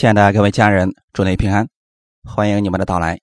[0.00, 1.68] 亲爱的各位家人，祝你平安，
[2.24, 3.20] 欢迎你们的到来。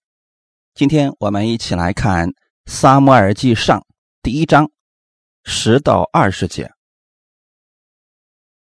[0.75, 2.29] 今天我们一起来看
[2.67, 3.79] 《撒母耳记上》
[4.21, 4.69] 第一章
[5.43, 6.65] 十到二十节。《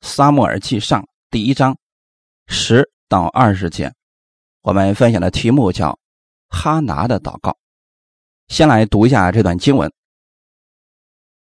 [0.03, 1.79] 撒母耳记上》第一章
[2.49, 3.91] 十到二十节，
[4.61, 5.99] 我们分享的题目叫
[6.53, 7.57] “哈拿的祷告”。
[8.49, 9.91] 先来读一下这段经文：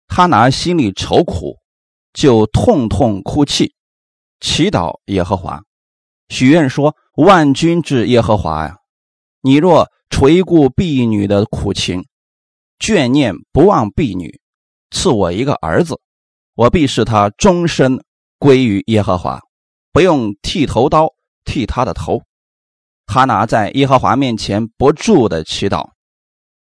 [0.07, 1.57] 哈拿心里愁苦，
[2.13, 3.75] 就痛痛哭泣，
[4.41, 5.65] 祈祷耶和华。
[6.29, 8.77] 许愿说：“万军之耶和华呀，
[9.41, 12.05] 你若垂顾婢女的苦情，
[12.79, 14.41] 眷念不忘婢女，
[14.91, 15.99] 赐我一个儿子，
[16.55, 18.05] 我必使他终身
[18.39, 19.41] 归于耶和华，
[19.93, 21.09] 不用剃头刀
[21.45, 22.23] 剃他的头。”
[23.07, 25.91] 哈拿在耶和华面前不住的祈祷。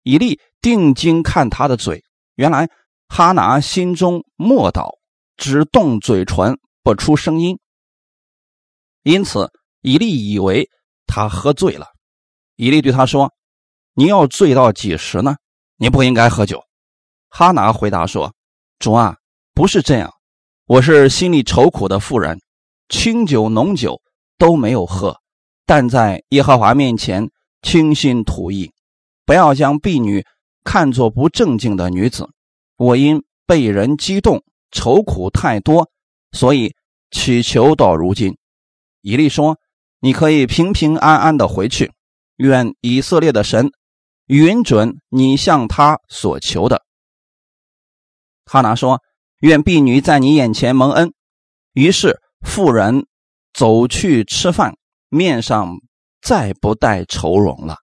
[0.03, 2.03] 以利定睛看他的嘴，
[2.35, 2.69] 原来
[3.07, 4.91] 哈拿心中默祷，
[5.37, 7.57] 只动嘴唇，不出声音。
[9.09, 10.69] 因此，以利以为
[11.07, 11.87] 他喝醉了。
[12.57, 13.33] 以利对他说
[13.95, 15.35] ：“你要醉到几时呢？
[15.77, 16.63] 你不应该喝酒。”
[17.27, 18.31] 哈拿回答说
[18.77, 19.17] ：“主啊，
[19.55, 20.13] 不是这样，
[20.67, 22.39] 我是心里愁苦的妇人，
[22.87, 23.99] 清酒浓酒
[24.37, 25.17] 都没有喝，
[25.65, 27.31] 但在耶和华面前
[27.63, 28.71] 倾心吐意。
[29.25, 30.23] 不要将婢女
[30.63, 32.29] 看作不正经的女子。
[32.77, 35.89] 我因被人激动，愁苦太多，
[36.31, 36.75] 所以
[37.09, 38.37] 祈求到如今。”
[39.01, 39.57] 以利说
[40.01, 41.91] ：“你可以平平安安的回去，
[42.37, 43.71] 愿以色列的神
[44.27, 46.83] 允准你向他所求的。”
[48.45, 49.01] 哈拿说
[49.41, 51.13] ：“愿婢女在你眼前蒙恩。”
[51.73, 53.05] 于是妇人
[53.53, 54.75] 走去吃饭，
[55.09, 55.77] 面上
[56.21, 57.77] 再不带愁容了。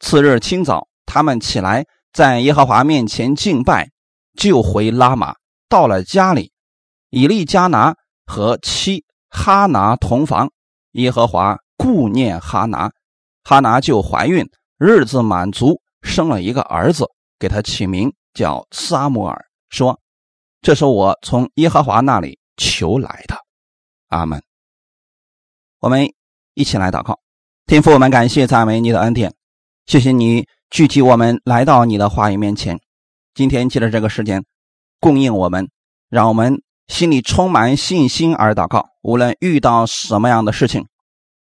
[0.00, 3.90] 次日清早，他们起来，在耶和华面前敬拜，
[4.34, 5.34] 就回拉玛。
[5.68, 6.52] 到了家里，
[7.10, 7.94] 以利加拿
[8.24, 9.04] 和妻。
[9.30, 10.50] 哈拿同房，
[10.92, 12.90] 耶和华顾念哈拿，
[13.44, 14.44] 哈拿就怀孕，
[14.76, 17.06] 日子满足，生了一个儿子，
[17.38, 20.00] 给他起名叫撒母耳，说
[20.60, 23.36] ：“这是我从耶和华那里求来的。”
[24.10, 24.42] 阿门。
[25.78, 26.12] 我们
[26.54, 27.20] 一起来祷告，
[27.66, 29.32] 天父，我们感谢赞美你的恩典，
[29.86, 32.80] 谢谢你具体我们来到你的话语面前，
[33.32, 34.44] 今天借着这个时间
[34.98, 35.70] 供应我们，
[36.08, 36.60] 让我们。
[36.90, 40.86] 心里充满信心而祷告，无论遇到什么样的事情，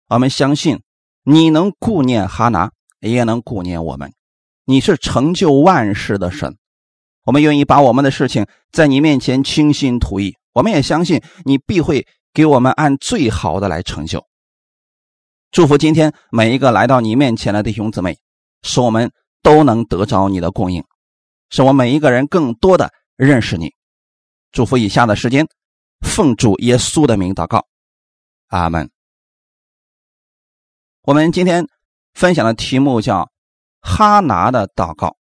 [0.09, 0.81] 我们相信
[1.23, 4.11] 你能顾念哈拿，也能顾念我们。
[4.65, 6.57] 你是成就万事的神，
[7.25, 10.35] 我们愿意把我们的事情在你面前倾心吐意。
[10.51, 14.25] 我们也相信你必会给我们按最好的来成就。
[15.51, 18.17] 祝福今天每一个来到你面前的弟兄姊妹，
[18.63, 19.11] 使我们
[19.43, 20.83] 都能得着你的供应，
[21.51, 23.71] 使我每一个人更多的认识你。
[24.55, 25.45] 祝福以下的时间，
[25.99, 27.67] 奉主耶稣的名祷告，
[28.47, 28.89] 阿门。
[31.01, 31.67] 我们今天
[32.13, 33.29] 分享的题目叫
[33.81, 35.17] 哈拿的祷告。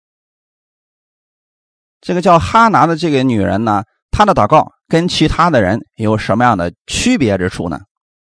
[2.02, 7.80] 这个叫哈拿的这个女人呢，她的祷告跟其他的人有什么样的区别之处呢？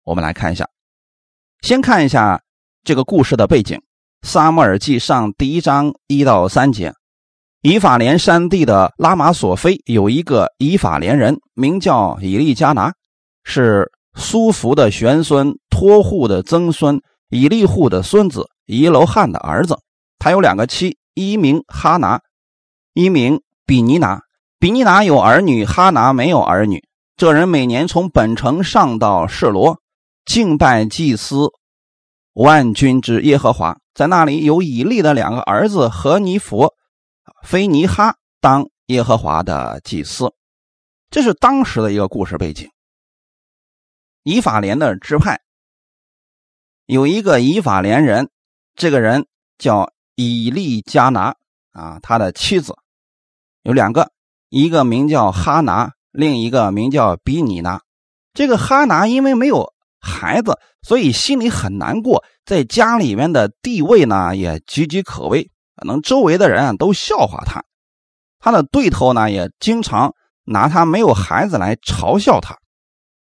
[0.06, 0.68] 我们来看一下。
[1.62, 2.42] 先看一下
[2.84, 3.78] 这个故事的背景，
[4.28, 6.96] 《撒母耳记上》第一章一到三节。
[7.68, 12.94] 以法莲山地的拉玛索菲有一个以法莲人，名叫以利加拿，
[13.44, 19.80] 是苏弗的玄孙托户的曾孙以利户的孙子以楼汉的儿子。
[20.20, 22.22] 他有两个妻，一名哈拿，
[22.94, 24.22] 一名比尼拿。
[24.60, 26.84] 比尼拿有儿女，哈拿没有儿女。
[27.18, 29.80] 这人每年从本城上到示罗，
[30.24, 31.48] 敬拜祭司
[32.34, 36.72] 万军之耶和华，在那里有以利的两个儿子和尼佛。
[37.46, 40.34] 菲尼哈当耶和华的祭司，
[41.12, 42.72] 这是当时的一个故事背景。
[44.24, 45.40] 以法莲的支派
[46.88, 48.32] 有一个以法莲人，
[48.74, 49.28] 这个人
[49.60, 51.36] 叫以利加拿
[51.72, 52.76] 啊，他的妻子
[53.62, 54.12] 有两个，
[54.50, 57.80] 一个名叫哈拿，另一个名叫比尼拿。
[58.34, 65.52] 这个哈拿因为没有孩子，所以心里很难过，在家里面的地位呢也岌岌可危。
[65.76, 67.64] 可能周围的人啊都笑话他，
[68.40, 70.14] 他的对头呢也经常
[70.44, 72.58] 拿他没有孩子来嘲笑他，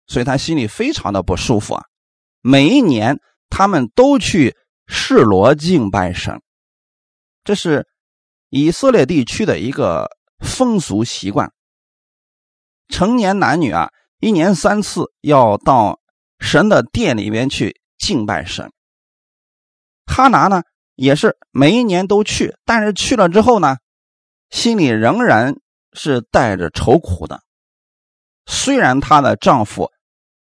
[0.07, 1.85] 所以他心里非常的不舒服啊。
[2.41, 3.19] 每一年
[3.49, 4.55] 他们都去
[4.87, 6.41] 示罗敬拜神，
[7.43, 7.87] 这是
[8.49, 10.09] 以色列地区的一个
[10.39, 11.53] 风俗习惯。
[12.89, 13.89] 成年男女啊，
[14.19, 16.01] 一年三次要到
[16.39, 18.71] 神的殿里面去敬拜神。
[20.05, 20.63] 哈拿呢？
[20.95, 23.77] 也是每一年都去，但是去了之后呢，
[24.49, 25.55] 心里仍然
[25.93, 27.41] 是带着愁苦的。
[28.45, 29.89] 虽然她的丈夫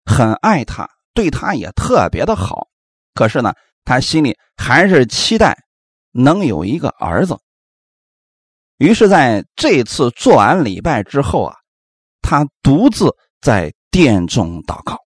[0.04, 2.68] 很爱她，对她也特别的好。
[3.14, 3.54] 可是呢，
[3.84, 5.64] 她心里还是期待
[6.12, 7.38] 能有一个儿子。
[8.78, 11.56] 于是，在这次做完礼拜之后啊，
[12.22, 14.96] 他独自在殿中祷告。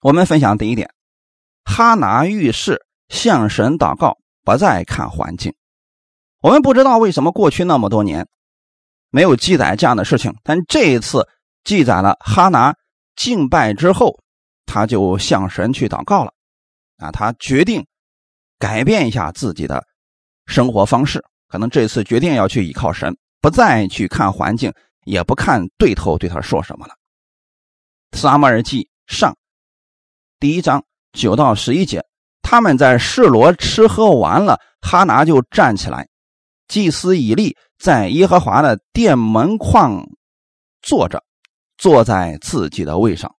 [0.00, 0.88] 我们分享第一点：
[1.64, 5.54] 哈拿遇事向神祷告，不再看环境。
[6.40, 8.28] 我们不知道为什么过去那么多年
[9.10, 11.28] 没有记载这样的事情，但这一次
[11.64, 12.74] 记载了哈拿
[13.16, 14.20] 敬拜之后，
[14.66, 16.32] 他就向神去祷告了。
[16.98, 17.86] 啊，他决定
[18.58, 19.86] 改变一下自己的
[20.46, 21.24] 生活方式。
[21.48, 24.72] 可能这次决定要去依靠神，不再去看环境，
[25.04, 26.94] 也不看对头对他说什么了。
[28.12, 29.36] 撒母耳记上
[30.40, 32.04] 第一章九到十一节，
[32.48, 36.06] 他们在示罗吃喝完了，哈拿就站起来，
[36.68, 40.06] 祭司以利在耶和华的殿门框
[40.80, 41.24] 坐着，
[41.76, 43.34] 坐在自己的位上。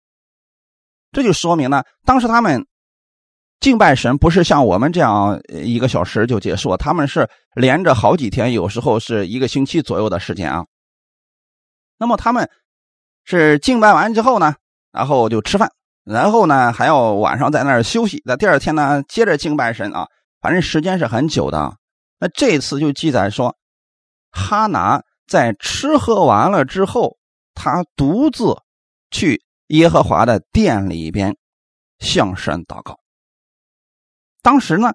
[1.14, 2.68] 这就说明呢，当时他们。
[3.60, 10.64] 敬拜神不是像我们这样一个小时就结束，他们是连着好几天，有时候是一个星期左右的时间啊。
[11.98, 12.48] 那么他们
[13.24, 14.54] 是敬拜完之后呢，
[14.92, 15.72] 然后就吃饭，
[16.08, 20.08] 然后呢还要晚上在那儿休息，在第二天呢接着敬拜神啊，
[20.40, 21.76] 反正时间是很久的。
[22.20, 23.56] 那这次就记载说，
[24.32, 27.18] 哈拿在吃喝完了之后，
[27.54, 28.56] 他独自
[29.12, 31.36] 去耶和华的殿里边
[32.00, 33.00] 向神祷告。
[34.42, 34.94] 当时呢，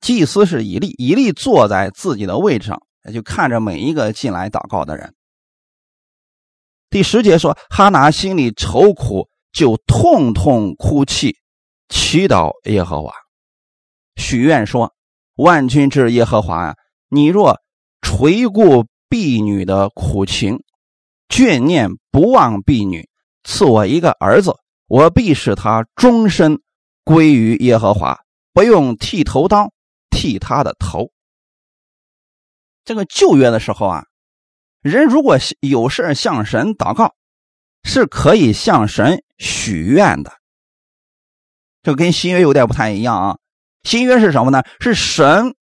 [0.00, 2.82] 祭司是以利，以利坐在自己的位置上，
[3.14, 5.14] 就看着每一个进来祷告的人。
[6.90, 11.36] 第十节说，哈拿心里愁苦，就痛痛哭泣，
[11.88, 13.12] 祈祷耶和华，
[14.16, 14.94] 许愿说
[15.36, 16.76] ：“万军之耶和华呀，
[17.08, 17.60] 你若
[18.00, 20.62] 垂顾婢女的苦情，
[21.28, 23.08] 眷念不忘婢女，
[23.44, 24.54] 赐我一个儿子，
[24.86, 26.60] 我必使他终身
[27.04, 28.18] 归于耶和华。”
[28.54, 29.72] 不用剃头刀
[30.10, 31.12] 剃他的头。
[32.84, 34.06] 这个旧约的时候啊，
[34.80, 37.14] 人如果有事向神祷告，
[37.88, 40.32] 是可以向神许愿的。
[41.82, 43.38] 这跟新约有点不太一样啊。
[43.82, 44.62] 新约是什么呢？
[44.78, 45.56] 是神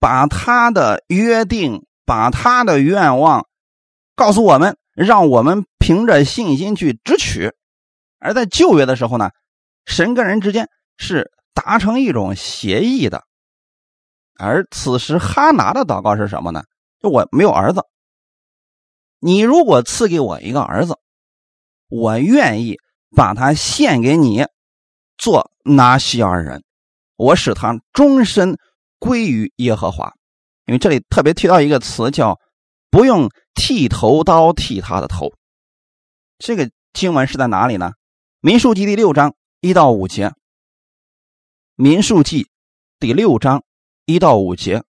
[0.00, 3.46] 把他的约定、把他的愿望
[4.16, 7.52] 告诉我们，让我们凭着信心去支取。
[8.18, 9.30] 而在旧约的时候呢，
[9.84, 11.30] 神跟人之间是。
[11.52, 13.24] 达成一种协议的，
[14.38, 16.64] 而此时哈拿的祷告是什么呢？
[17.02, 17.82] 就我没有儿子，
[19.18, 20.96] 你如果赐给我一个儿子，
[21.90, 22.76] 我愿意
[23.14, 24.46] 把他献给你
[25.18, 26.62] 做拿西尔人，
[27.16, 28.56] 我使他终身
[28.98, 30.14] 归于耶和华。
[30.66, 32.38] 因为这里特别提到一个词叫
[32.90, 35.32] “不用剃头刀剃他的头”，
[36.38, 37.92] 这个经文是在哪里呢？
[38.40, 40.32] 民数记第六章一到五节。
[41.74, 42.48] 民数记
[43.00, 43.64] 第六章
[44.04, 44.84] 一到五节，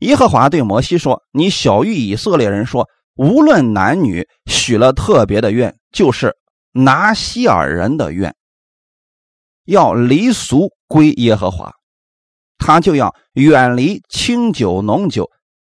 [0.00, 6.36] 耶和华对摩西说：“你小谕以色列人说，无论男女，许了特别的愿，就是
[6.72, 8.34] 拿西尔人的愿，
[9.64, 11.74] 要离俗归耶和华，
[12.58, 15.30] 他就要远离清酒浓酒，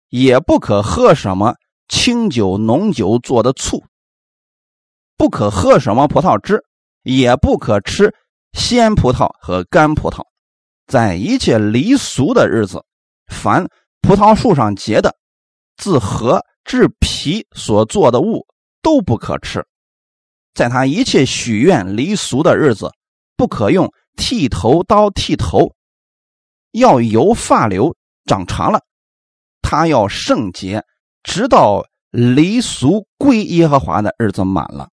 [0.08, 1.55] 也不可喝什么
[1.88, 3.84] 清酒浓酒做的醋，
[5.17, 6.64] 不可喝什么葡萄汁，
[7.02, 8.14] 也不可吃。”
[8.55, 10.23] 鲜葡萄和干葡萄，
[10.86, 12.82] 在一切离俗的日子，
[13.27, 13.69] 凡
[14.01, 15.15] 葡萄树上结的、
[15.77, 18.46] 自核制皮所做的物
[18.82, 19.65] 都不可吃。
[20.53, 22.93] 在他一切许愿离俗的日子，
[23.39, 25.75] 不可用剃头刀剃头，
[26.72, 27.96] 要由发流
[28.27, 28.82] 长长了。
[29.63, 30.84] 他要圣洁，
[31.22, 34.91] 直到离俗归耶和华的日子满了。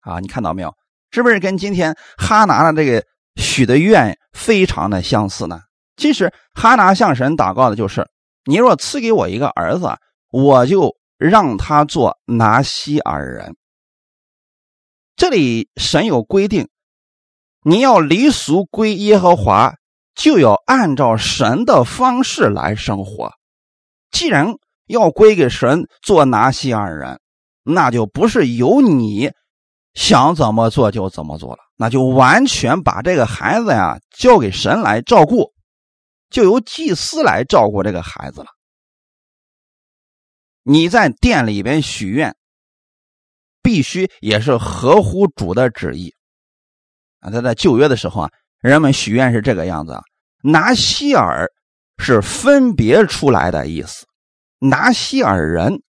[0.00, 0.74] 啊，你看到没有？
[1.10, 5.60] 是不是跟今天哈拿的这个许的愿非常的相似呢？
[5.96, 8.08] 其实哈拿向神祷告的就是：
[8.44, 9.96] 你若赐给我一个儿子，
[10.30, 13.56] 我就让他做拿西尔人。
[15.16, 16.68] 这里神有规定，
[17.62, 19.74] 你要离俗归耶和华，
[20.14, 23.32] 就要按照神的方式来生活。
[24.10, 24.54] 既然
[24.86, 27.20] 要归给神做拿西尔人，
[27.62, 29.30] 那就不是由你。
[29.92, 35.52] 想怎么做就怎么做了，那就完全把这个孩子呀交给神来照顾，
[36.30, 38.46] 就由祭司来照顾这个孩子了。
[40.62, 42.36] 你在店里边许愿，
[43.62, 46.14] 必须也是合乎主的旨意
[47.18, 47.30] 啊。
[47.30, 50.02] 他在旧约的时候啊，人们许愿是这个样子啊，
[50.42, 51.50] 拿西尔
[51.98, 54.06] 是分别出来的意思，
[54.58, 55.82] 拿西尔人，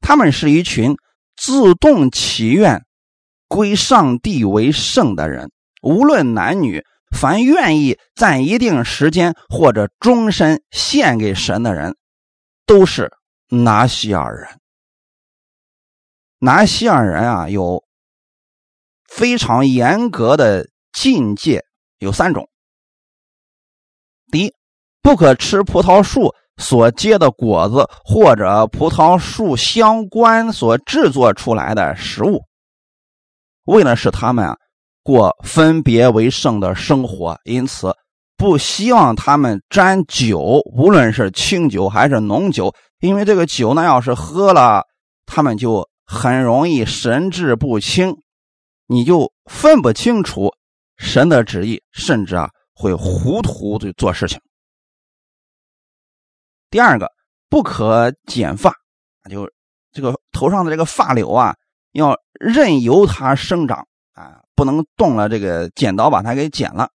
[0.00, 0.94] 他们是一群
[1.36, 2.84] 自动祈愿。
[3.50, 11.96] 归上帝为圣的人，无论男女，凡愿意在一定时间或者终身献给神的人，
[12.66, 13.10] 都是
[13.48, 14.60] 拿西尔人。
[16.38, 17.82] 拿西尔人啊，有
[19.08, 21.64] 非常严格的境界，
[21.98, 22.48] 有三种。
[24.30, 24.54] 第一，
[25.02, 32.44] 不可吃葡萄树所结的果子，或者葡萄树相关所制作出来的食物。
[33.64, 34.56] 为了使他们啊
[35.08, 37.96] 过分别为圣的生活，因此
[38.36, 44.84] 不希望他们沾酒，无论是清酒还是浓酒，因为这个酒呢，要是喝了，
[45.24, 45.88] 他们就。
[46.10, 48.16] 很容易神志不清，
[48.86, 50.50] 你就分不清楚
[50.96, 54.40] 神的旨意，甚至啊会糊涂的做事情。
[56.70, 57.12] 第二个，
[57.50, 58.72] 不可剪发，
[59.28, 59.46] 就
[59.92, 61.54] 这个头上的这个发绺啊，
[61.92, 63.86] 要任由它生长，
[64.58, 66.90] 不能动了这个剪刀把它给剪了。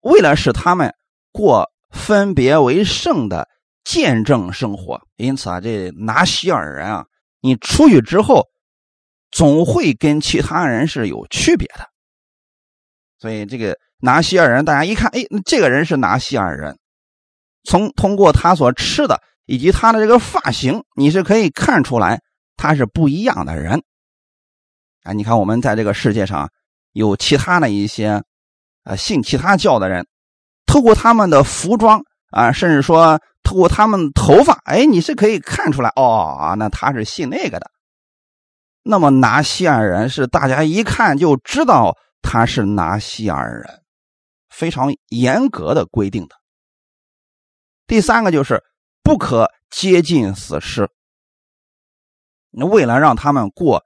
[0.00, 0.94] 为了使他们
[1.30, 3.46] 过分别为圣的。
[3.84, 7.06] 见证生活，因此啊，这拿西尔人啊，
[7.40, 8.46] 你出去之后，
[9.32, 11.88] 总会跟其他人是有区别的。
[13.18, 16.78] 所以这个拿西尔人，大家一看，哎，这个人是拿西尔人，
[17.64, 22.22] 从通过他所吃的以及他的这个发型，你是可以看出来
[22.56, 23.82] 他是不一样的人。
[25.02, 26.50] 啊，你看我们在这个世界上
[26.92, 28.22] 有其他的一些
[28.84, 30.06] 啊信其他教的人，
[30.66, 33.20] 透过他们的服装啊，甚至说。
[33.44, 37.72] 透过他们头发，哎，你是可以看出来哦，那他是信那个的。
[38.84, 43.82] 那么拿西尔人是大家一看就知道他是拿西尔人，
[44.48, 46.36] 非常严格的规定的。
[47.88, 48.62] 第三个就是
[49.02, 50.88] 不可接近死尸。
[52.52, 53.84] 为了让他们过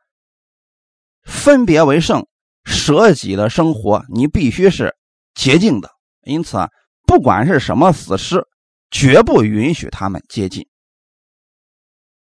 [1.26, 2.26] 分别为圣、
[2.64, 4.94] 舍己的生活，你必须是
[5.34, 5.90] 洁净的。
[6.22, 6.70] 因此啊，
[7.06, 8.46] 不管是什么死尸。
[8.88, 10.64] 绝不允许他们接近。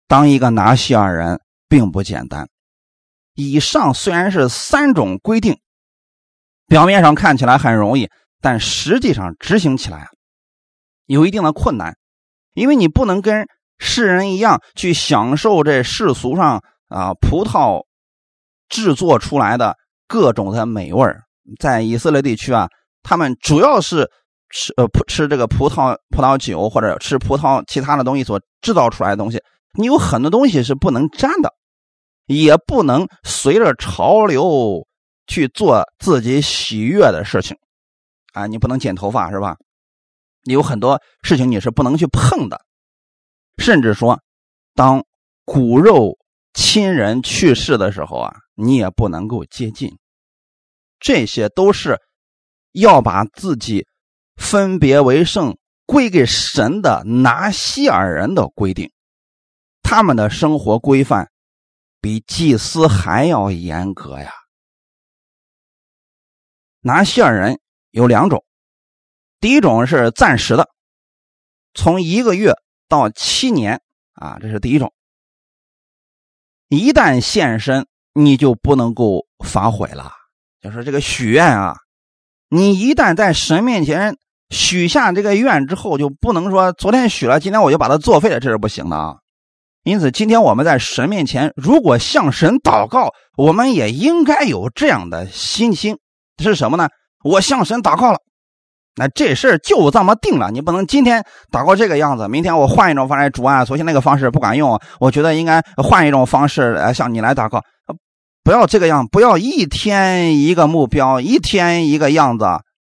[0.07, 2.47] 当一个拿西尔人并不简单。
[3.35, 5.59] 以上虽然是三种规定，
[6.65, 10.07] 表面上看起来很容易，但实际上执行起来啊，
[11.05, 11.97] 有一定的困难。
[12.53, 13.45] 因为你不能跟
[13.77, 17.85] 世人一样去享受这世俗上啊葡萄
[18.73, 19.77] 制作出来的
[20.07, 21.05] 各种的美味
[21.59, 22.67] 在以色列地区啊，
[23.03, 24.09] 他们主要是。
[24.55, 29.41] 吃呃葡吃这个葡萄葡萄酒或者吃葡萄其他的东西所制造出来的东西，
[29.79, 31.51] 你有很多东西是不能沾的，
[32.27, 34.85] 也不能随着潮流
[35.25, 37.57] 去做自己喜悦的事情，
[38.33, 39.57] 啊，你不能剪头发是吧？
[40.43, 42.61] 有很多事情你是不能去碰的，
[43.57, 44.19] 甚至说，
[44.75, 45.03] 当
[45.45, 46.15] 骨肉
[46.53, 49.97] 亲人去世的时候啊，你也不能够接近，
[50.99, 51.99] 这些都是
[52.71, 53.87] 要把自己。
[54.35, 58.91] 分别为圣归给神的拿西尔人的规定，
[59.83, 61.31] 他们的生活规范
[62.01, 64.33] 比祭司还要严格呀。
[66.79, 68.43] 拿西尔人有两种，
[69.39, 70.67] 第一种是暂时的，
[71.75, 72.55] 从一个月
[72.87, 73.83] 到七年
[74.13, 74.91] 啊，这是第一种。
[76.69, 80.11] 一旦现身，你就不能够反悔了。
[80.61, 81.75] 就是这个许愿啊，
[82.49, 84.15] 你一旦在神面前。
[84.49, 89.15] 许下这个愿之后，就不能说昨天许了，今天我就把它作废了，这是不行的啊。
[89.83, 95.97] 因此，今天我们在神面前，如果向神祷告，我们也应该有这样的心心，
[96.37, 96.87] 是什么呢？
[97.23, 98.19] 我向神祷告了，
[98.95, 100.51] 那这事儿就这么定了。
[100.51, 107.59] 你不能今天祷告这个样子，明天我换一种方式，主啊，昨天那个方式不管用，我觉得应该换一种方式来向你来祷告。
[108.43, 112.45] 不要这个样，不要一天一个目标，一天一个样子。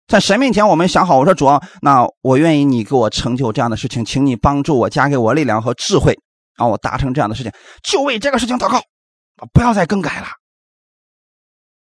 [0.08, 1.46] 在神面前，我们想好，我说主，
[1.82, 6.16] 那我愿意你给我成就这样的事情，请你帮助我，加给我力量和智慧，
[6.56, 8.80] 让我达成这样的事情，就为这个事情祷告，
[9.52, 10.26] 不要再更改了。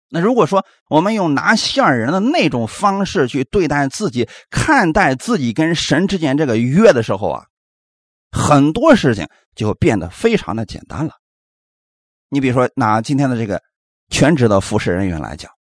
[0.09, 7.45] 那如果说我们用拿西尔人的那种方式去对待自己、看待自己跟神之间这个约的时候啊，
[8.31, 11.13] 很多事情就变得非常的简单了。
[12.31, 13.61] 你比如说拿今天的这个
[14.09, 15.51] 全职的服侍人员来讲，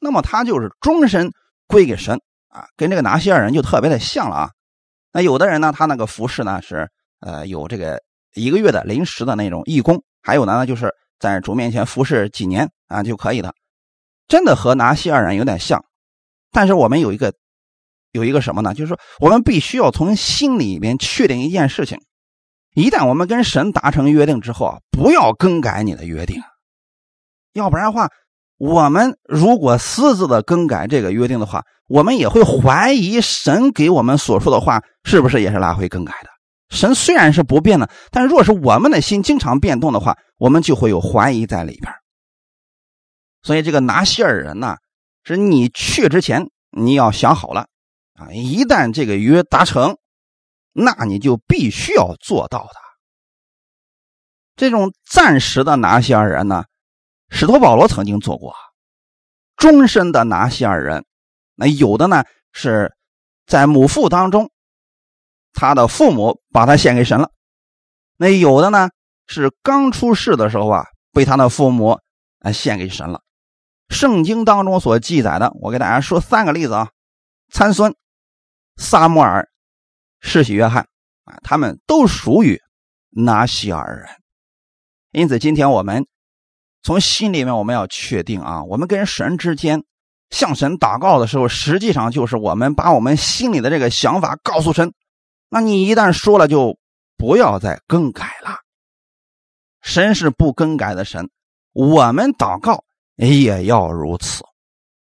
[0.00, 1.32] 那么他就是终身。
[1.70, 2.18] 归给神
[2.48, 4.50] 啊，跟这个拿西尔人就特别的像了啊。
[5.12, 6.88] 那有的人呢，他那个服饰呢是
[7.20, 8.00] 呃有这个
[8.32, 10.90] 一个月的临时的那种义工，还有呢就是
[11.20, 13.54] 在主面前服侍几年啊就可以的，
[14.28, 15.84] 真的和拿西尔人有点像。
[16.52, 17.34] 但是我们有一个
[18.12, 18.72] 有一个什么呢？
[18.72, 22.00] 就是说我们必须要从心里面确定一件事情：
[22.78, 26.40] 一旦我们跟神达成约定之后啊，不要更改你的约定。
[27.52, 28.08] 要不然的话，
[28.56, 36.28] 我们如果私自的更改这个约定的话，我们也会怀疑神给我们所说的话是不是也是来回更改的。
[36.68, 41.92] 神虽然是不变的，但若是我们的心经常变动的话，我们就会有怀疑在里边。
[43.42, 44.76] 所以这个拿西尔人呢，
[45.24, 47.66] 是你去之前你要想好了
[48.14, 49.96] 啊，一旦这个约达成，
[50.80, 52.74] 那你就必须要做到的。
[54.54, 56.64] 这种暂时的拿西尔人呢，
[57.30, 58.52] 使徒保罗曾经做过；
[59.56, 61.04] 终身的拿西尔人，
[61.56, 62.96] 那有的呢是
[63.46, 64.50] 在母腹当中，
[65.52, 67.30] 他的父母把他献给神了；
[68.16, 68.90] 那有的呢
[69.26, 71.98] 是刚出世的时候啊，被他的父母
[72.40, 73.22] 啊献给神了。
[73.88, 76.90] 圣经当中所记载的，我给大家说三个例子啊：
[77.50, 77.94] 参孙、
[78.76, 79.48] 撒母耳、
[80.20, 80.86] 世袭约翰
[81.24, 82.60] 啊，他们都属于
[83.10, 84.08] 拿西尔人。
[85.12, 86.06] 因此，今天我们
[86.82, 89.82] 从心里面我们要确定啊，我们跟神之间
[90.30, 94.92] 向神祷告的时候，实际上就是我们把我们心里的这个想法告诉神。
[95.48, 96.78] 那你一旦说了，就
[97.16, 98.58] 不要再更改了。
[99.80, 101.30] 神是不更改的神，
[101.72, 102.84] 我们祷告。
[103.16, 104.44] 也要如此，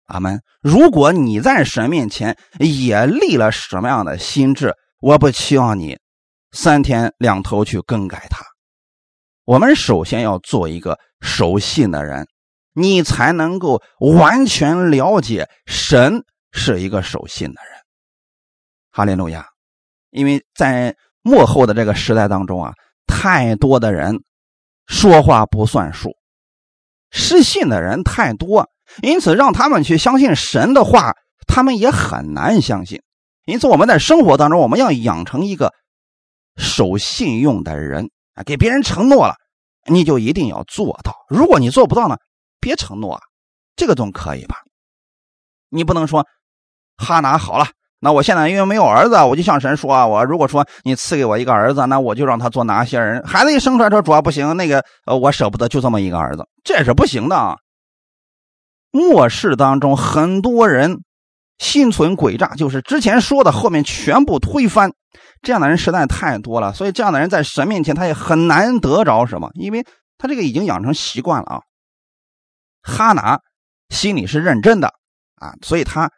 [0.06, 0.42] 阿门。
[0.62, 6.00] 如果你在神面前也立了什么样的心智，我不期望你
[6.52, 8.44] 三天两头去更改它。
[9.46, 12.28] 我们首先要做一个守信的人，
[12.74, 17.80] 你才能够完全了解神是一个守信的人。
[18.92, 19.48] 哈利路亚！
[20.10, 22.74] 因为在幕后的这个时代当中啊，
[23.06, 24.24] 太多的人
[24.88, 26.18] 说话不算数。
[27.12, 28.70] 失信的人太多，
[29.04, 31.14] 因此让他们去相信神的话，
[31.46, 33.02] 他们也很难相信。
[33.48, 35.74] 因此，我们在生活当中，我们要养成一个
[36.58, 39.36] 守信用的人啊，给别人承诺了，
[39.86, 41.14] 你就一定要做到。
[41.30, 42.18] 如果你做不到呢，
[42.60, 43.18] 别承诺，
[43.78, 44.58] 这个总可以吧？
[45.70, 46.28] 你不能说
[46.98, 47.68] 哈拿好了。
[48.00, 53.24] 那我现在因为没有儿子，我就向神说啊：我如果说你赐给我一个儿子，那我就让他做拿些人？
[53.24, 57.58] 孩子一生出来说主要不行，那个呃我舍不得就这么一个儿子，这是不行的。
[58.92, 61.02] 末世当中很多人
[61.58, 64.92] 心存诡诈，就是之前说的后面全部推翻，
[65.42, 66.74] 这样的人实在太多了。
[66.74, 69.86] 所以这样的人在神面前他也很难得着什么，因为
[70.18, 71.62] 他这个已经养成习惯了啊。
[72.82, 73.40] 哈拿
[73.90, 74.94] 心里是认真的
[75.36, 76.12] 啊，所以他。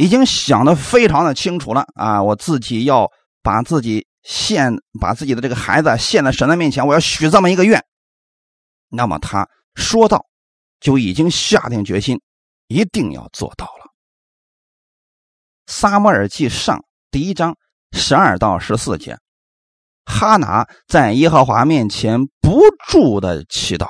[0.00, 2.22] 已经想的非常的清楚了啊！
[2.22, 3.10] 我自己要
[3.42, 7.84] 把自己献，把自己的这个孩子献在神的面前，我要许这么一个愿。
[8.90, 10.24] 那么他说到，
[10.78, 12.20] 就已经下定决心，
[12.68, 13.87] 一定要做到了。
[15.68, 17.58] 撒母耳记上第一章
[17.92, 19.18] 十二到十四节，
[20.06, 23.86] 哈拿在耶和华面前不住的祈祷，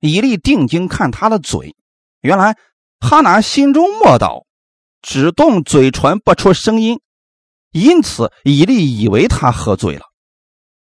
[0.00, 1.76] 以利定睛看他的嘴，
[2.22, 2.56] 原来
[3.00, 4.46] 哈拿心中默祷。
[5.02, 7.00] 只动嘴唇不出声音，
[7.70, 10.06] 因此以利以为他喝醉了。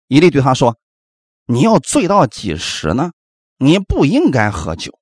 [0.08, 0.78] 以利对他说
[1.46, 3.12] ：“你要醉到几时呢？
[3.58, 4.98] 你不应该喝酒。”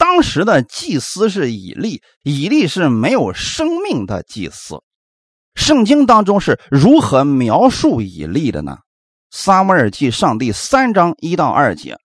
[0.00, 4.76] 当时的祭司是以利，以利是没有生命的祭司。
[5.54, 8.78] 圣经当中是如何描述以利的呢？
[9.30, 11.98] 撒母耳记上第三章一到二节，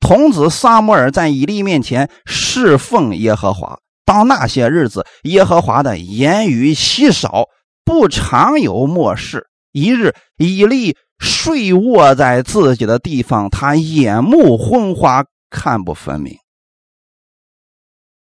[0.00, 3.78] 童子撒母耳在以利面前侍奉耶和华。
[4.06, 7.44] 当那些日子，耶和华的言语稀少，
[7.84, 9.46] 不常有末世。
[9.72, 16.34] 一日，以利睡卧在自己的地方，他眼目昏花，看不分明。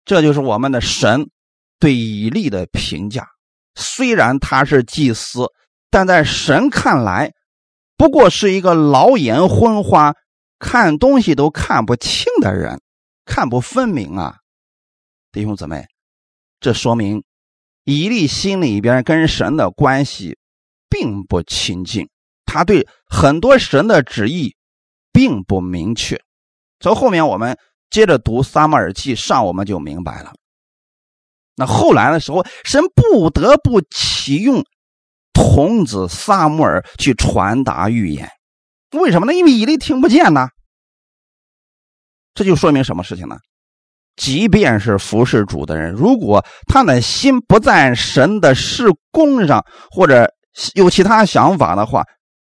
[0.06, 1.30] 这就是我们的神
[1.80, 3.28] 对以利的评价。
[3.76, 5.48] 虽然他是祭司，
[5.90, 7.32] 但在神看来，
[7.98, 10.14] 不过是一个老眼昏花、
[10.60, 12.82] 看东西都看不清的人，
[13.26, 14.38] 看不分明啊。
[15.32, 15.86] 弟兄姊妹，
[16.60, 17.24] 这说明
[17.86, 20.38] 以利心里边跟神的关系
[20.90, 22.10] 并不亲近，
[22.46, 24.56] 他对很多神的旨意
[25.14, 26.22] 并不明确。
[26.80, 27.58] 从后面我们
[27.92, 30.34] 接着读撒母耳记上，我们就明白了。
[31.56, 34.66] 那后来的时候，神不得不启用
[35.34, 38.28] 童子撒母耳去传达预言，
[38.94, 39.34] 为什么呢？
[39.34, 40.48] 因为以利听不见呢。
[42.34, 43.38] 这就说明什么事情呢？
[44.16, 50.34] 即便是服侍主的人，如果他的心不在神的事工上，或者
[50.76, 52.04] 有其他想法的话，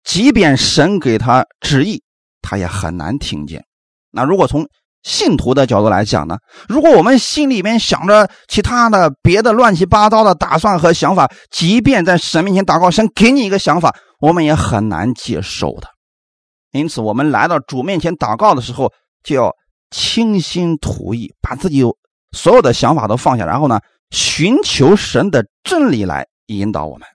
[0.04, 2.04] 即便神给他旨意，
[2.42, 3.66] 他也很难听见。
[4.12, 4.68] 那如果从
[5.04, 6.38] 信徒的角度来讲呢？
[6.68, 15.88] 如果我们心里面想着其他的别的乱七八糟的打算和想法，即便在神面前祷告，神给你一个想法，我们也很难接受的。
[16.72, 18.92] 因此，我们来到主面前祷告的时候，
[19.24, 19.52] 就要。
[19.96, 21.84] 倾心吐意，把自己
[22.32, 27.08] 所有的想法都放下，然后呢，寻求神的真理来引导我们。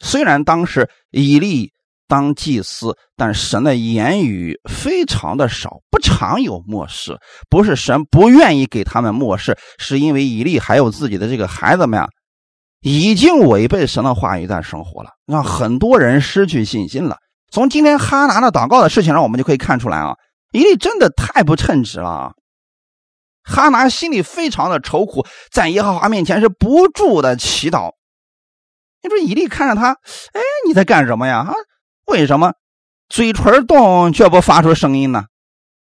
[0.00, 1.70] 虽然当时以利
[2.14, 7.18] 当祭司，但神的言语非常的少，不常有漠视。
[7.50, 12.06] 不是神不愿意给他们漠视，是因为以利还有自己的这个孩子们啊，
[12.82, 17.16] 已经违背神的话语在生活了，让很多人失去信心了。
[17.50, 20.14] 从今天哈拿的祷告的事情上，我们就可以看出来啊，
[20.52, 22.32] 以利真的太不称职了啊。
[23.42, 27.90] 哈拿心里非常的愁苦，在耶和华面前是不住的祈祷。
[29.02, 29.90] 你说以利看着他，
[30.32, 31.38] 哎，你在干什么呀？
[31.38, 31.52] 啊，
[32.06, 32.54] 为什么
[33.08, 35.24] 嘴唇动却不发出声音呢？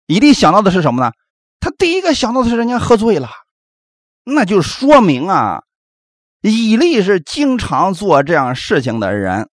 [0.07, 1.11] 伊利想到的是什么呢？
[1.59, 3.29] 他第一个想到的是人家喝醉了，
[4.23, 5.63] 那就说明啊，
[6.41, 9.49] 以利是经常做这样事情的人。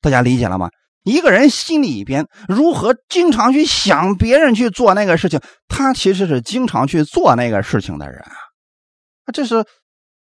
[0.00, 0.70] 大家理解了吗？
[1.02, 8.32] 一个人心里边如何经常去想别人去做那个事情，他其实是经常去做那个事情的人啊。
[9.32, 9.64] 这是。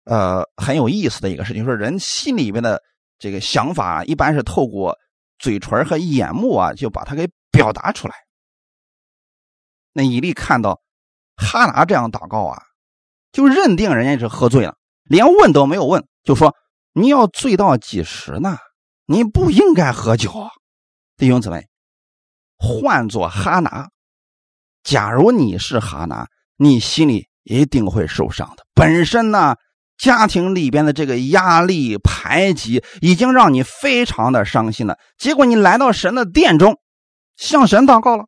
[0.07, 2.83] 呃，很有意思的一个事情，说人心里边的
[3.25, 4.99] 这个想法，一般是透过
[5.39, 8.15] 嘴唇和眼目啊，就把它给表达出来。
[9.95, 10.83] 那以利看到
[11.35, 12.63] 哈拿这样祷告啊，
[13.33, 16.55] 就认定人家是喝醉了，连问都没有问，就说
[16.93, 18.59] ：“你要醉到几时呢？
[19.07, 20.31] 你不应该喝酒。”
[21.17, 21.67] 弟兄姊妹，
[22.59, 23.89] 换做哈拿，
[24.83, 28.67] 假如你是哈拿，你心里一定会受伤的。
[28.75, 29.57] 本身呢。
[29.97, 34.99] 家庭里边的这个压力排挤，已经让你非常的伤心了。
[35.17, 36.79] 结果你来到神的殿中，
[37.37, 38.27] 向神祷告了，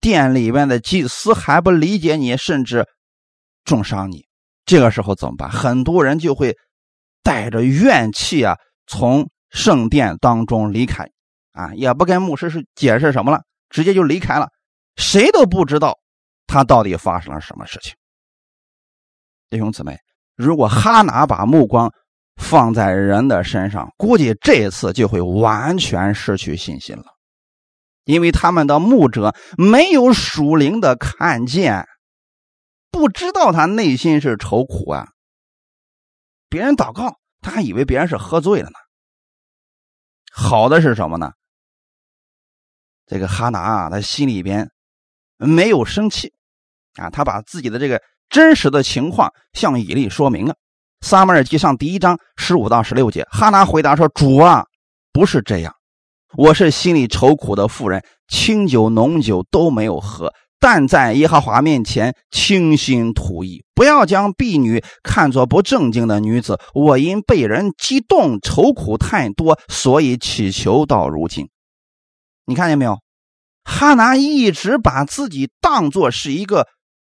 [0.00, 2.86] 殿里边的祭司还不理解你，甚至
[3.64, 4.26] 重伤你。
[4.64, 5.50] 这个时候怎么办？
[5.50, 6.56] 很多人就会
[7.22, 11.10] 带着怨气啊，从圣殿当中离开，
[11.52, 14.48] 啊，也不跟牧师是解释什么了，直接就离开了。
[14.96, 15.98] 谁都不知道
[16.46, 17.94] 他到底发生了什么事情。
[19.50, 19.98] 弟兄姊妹。
[20.38, 21.92] 如果哈拿把目光
[22.36, 27.02] 放在人的身上，估计这次就会完全失去信心了，
[28.04, 31.88] 因为他们的牧者没有属灵的看见，
[32.92, 35.08] 不知道他内心是愁苦啊。
[36.48, 38.78] 别人祷告，他还以为别人是喝醉了呢。
[40.30, 41.32] 好的是什么呢？
[43.06, 44.70] 这个哈拿啊，他心里边
[45.36, 46.32] 没有生气
[46.94, 48.00] 啊，他把自己的这个。
[48.30, 50.52] 真实的情况向以利说明了，
[51.00, 54.66] 《撒母耳记上》第一章十五到十六节，哈拿回答说：“主啊，
[55.12, 55.74] 不是这样，
[56.36, 63.64] 我是心里愁苦的妇人，清酒浓酒都没有喝，但在耶和华面前倾心吐意。
[63.74, 66.58] 不要将婢女看作不正经的女子。
[66.74, 71.48] 我因被人激动，愁苦太多，所以祈求到如今。
[72.44, 72.98] 你看见没有？
[73.64, 76.66] 哈拿一直把自己当作是一个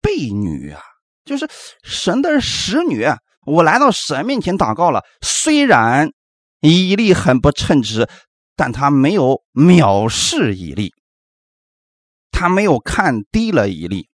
[0.02, 0.82] 婢女啊。”
[1.28, 1.48] 就是
[1.84, 3.06] 神的使女，
[3.46, 5.04] 我来到神面前祷告了。
[5.20, 6.10] 虽然
[6.60, 8.08] 以利很不称职，
[8.56, 10.92] 但他没有藐视以利，
[12.32, 14.08] 他没有看低了以利，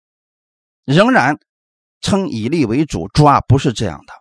[0.83, 1.37] 仍然
[2.01, 3.07] 称以利为主。
[3.13, 4.13] 主啊，不是这样的。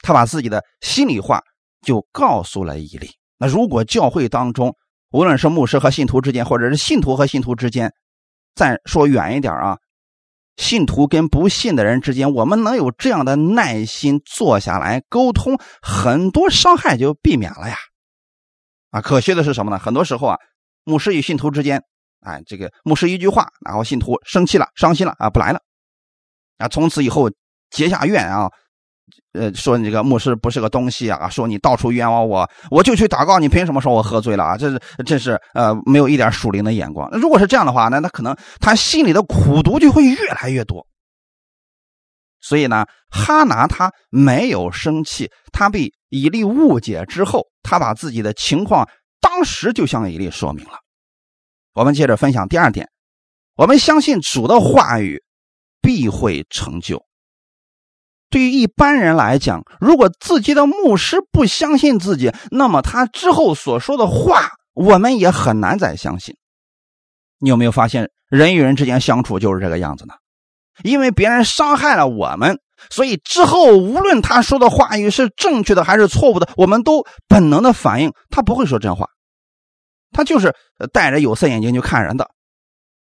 [0.00, 1.42] 他把自己的心里话
[1.82, 3.10] 就告诉了以利。
[3.38, 4.74] 那如果教会当中，
[5.10, 7.92] 无论是牧师和信徒之间，或者是信徒和信徒之间，
[8.54, 9.78] 再说远一点啊。
[10.56, 17.76] 信徒跟不信的人之间，我们能有这样的耐心坐下来沟通，很多伤害就避免了呀。
[18.90, 19.78] 啊，可惜的是什么呢？
[19.78, 20.38] 很多时候啊，
[20.84, 21.82] 牧师与信徒之间，
[22.20, 25.60] 哎，这个牧师一句话，然后信徒生气了、伤心了啊，不来了，
[26.58, 27.30] 啊，从此以后
[27.70, 28.50] 结下怨啊。
[29.32, 31.28] 呃，说你这个牧师不是个东西啊！
[31.28, 34.56] 说你到处冤枉我，我就去祷告，你凭什么说我喝醉了啊？
[34.56, 37.10] 这是，这是呃，没有一点属灵的眼光。
[37.12, 40.86] 如果是这样的话，那他可能他心里的苦毒就会越来越多。
[42.40, 48.88] 所以呢，哈拿他没有生气，他被以利误解之后，他把自己的情况
[49.20, 50.78] 当时就向以利说明了。
[51.72, 52.88] 我们接着分享第二点，
[53.56, 55.22] 我们相信主的话语
[55.82, 57.04] 必会成就。
[58.34, 66.36] 对于一般人来讲，如果自己的牧师不相信自己，那么他之后所说的话，我们也很难再相信。
[67.38, 70.14] 你有没有发现，人与人之间相处就是这个样子呢？
[70.82, 72.58] 因为别人伤害了我们，
[72.90, 79.06] 所以之后无论他说的话语是正确的还是错误的，我们都本能的反应他不会说真话，
[80.10, 80.52] 他就是
[80.92, 82.28] 戴着有色眼镜去看人的。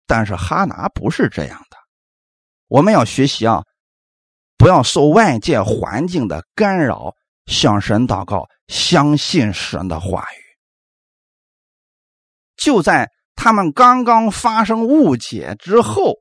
[0.06, 1.78] 但是哈拿不是这样的，
[2.68, 3.64] 我们要学习啊。
[4.62, 7.16] 不要受外界环境的干扰，
[7.48, 10.38] 向神祷告，相信神的话语。
[12.58, 16.14] 就在他们刚刚发生误解之后，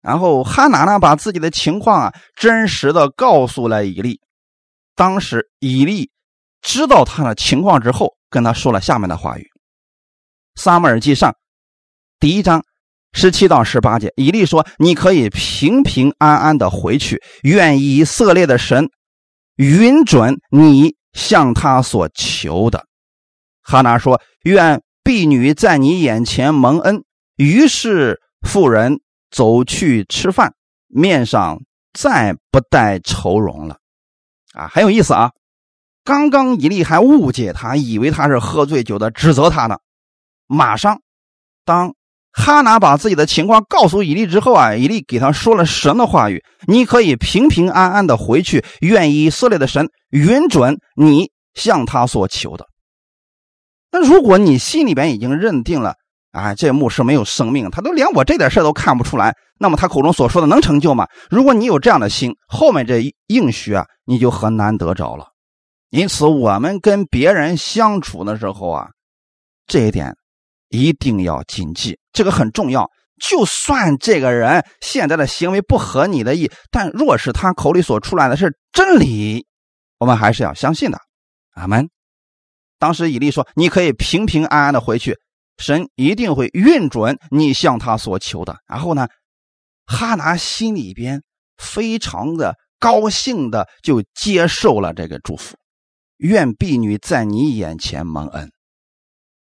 [0.00, 4.20] 然后哈拿呢，把自己的情况啊，真实的告诉了以利。
[4.94, 6.12] 当时以利
[6.62, 9.42] 知道他的情况之后，跟他说了下面的话语：
[10.54, 11.32] 《撒母耳记上》
[12.20, 12.64] 第一章
[13.16, 18.90] 十七到十八节，以利说：“你可以平平安安的回去，愿以色列的神
[19.56, 22.86] 允准你向他所求的。”
[23.64, 27.02] 哈拿说：“愿婢女在你眼前蒙恩。”
[27.36, 29.00] 于是妇人。
[29.28, 30.54] 走去吃饭，
[30.86, 31.60] 面上
[31.92, 33.76] 再不带愁容了，
[34.54, 35.32] 啊，很有意思啊！
[36.04, 39.76] 刚刚以利还误解他，以为他是喝醉酒的，指责他呢。
[40.46, 41.00] 马上，
[41.66, 41.92] 当
[42.36, 52.66] 哈拿把自己的情况告诉以利之后啊，以利给他说了神的话语：“你可以平平安安的回去，愿以色列的神允准你向他所求的。”
[53.90, 55.94] 那如果你心里边已经认定了。
[56.32, 59.34] 啊，这牧师没有生命，他都连我这点事都看不出来。
[59.58, 61.08] 那么他口中所说的能成就吗？
[61.30, 65.28] 如果你有这样的心，后面这应许啊，你就很难得着了。
[65.88, 68.88] 因此，我们跟别人相处的时候啊，
[69.66, 70.14] 这一点
[70.68, 72.90] 一定要谨记，这个很重要。
[73.20, 79.46] 就算这个人现在的行为不合你的意，但若是他口里所出来的是真理，
[79.98, 80.98] 我们还是要相信的。
[81.52, 81.88] 阿门。
[82.78, 85.18] 当时以利说：“你可以平平安安的回去。”
[85.58, 88.58] 神一定会运准你向他所求的。
[88.66, 89.08] 然后呢，
[89.86, 91.22] 哈拿心里边
[91.56, 95.56] 非常的高兴的就接受了这个祝福。
[96.18, 98.50] 愿婢女在你眼前蒙恩，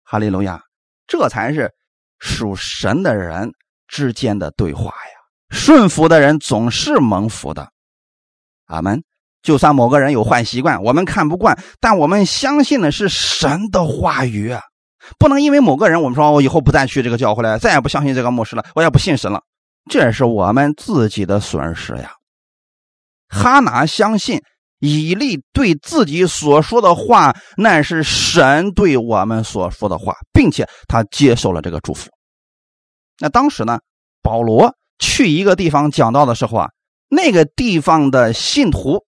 [0.03, 0.63] 哈利路亚！
[1.05, 1.71] 这才是
[2.19, 3.51] 属神的人
[3.87, 5.19] 之间的对话呀。
[5.49, 7.71] 顺服的人总是蒙福的。
[8.65, 9.03] 阿门。
[9.41, 14.53] 就算某个人有坏习惯，我们看不惯，但我们相信的是神的话语。
[15.17, 19.41] 不能因为某个人，我们说我以后不再去这个教会了，再也不相信这个牧师了，我也不信神了，
[19.89, 22.11] 这是我们自己的损失呀。
[23.29, 24.43] 哈拿相信
[24.79, 32.09] 以利对自己所说的话，那是神对我们所说的话，并且他接受了这个祝福。
[33.19, 33.79] 那当时呢，
[34.21, 36.69] 保罗去一个地方讲道的时候啊，
[37.09, 39.05] 那个地方的信徒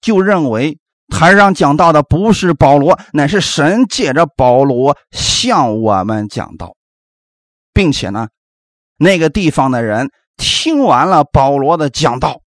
[0.00, 0.78] 就认为。
[1.10, 6.74] 台上讲到的不是保罗，乃是神借着保罗向我们讲道，
[7.72, 8.28] 并且呢，
[8.98, 12.42] 那个地方的人听完了保罗的讲道，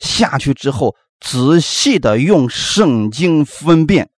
[0.00, 4.10] 下去之后仔细的用圣经分辨，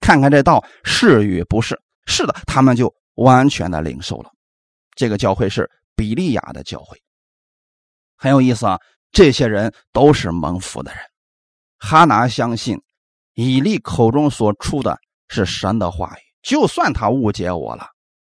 [0.00, 1.80] 看看这道是与不是。
[2.06, 4.30] 是的，他们就完全的领受了。
[4.94, 7.00] 这个教会是比利亚的教会，
[8.16, 8.78] 很有意思啊。
[9.12, 11.00] 这些人都是蒙福的人。
[11.78, 12.80] 哈拿相信。
[13.38, 17.86] 以利口中所出的是神的话语，就算他误解我了，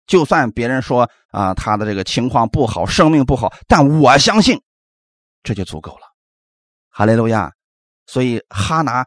[0.06, 4.56] 就算别人说啊他的这个情况不好，生命不好，但我相信
[5.42, 6.02] 这就足够了。
[6.88, 7.52] 哈利路亚！
[8.06, 9.04] 所以哈拿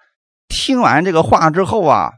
[0.48, 2.12] 听完这个话之后啊，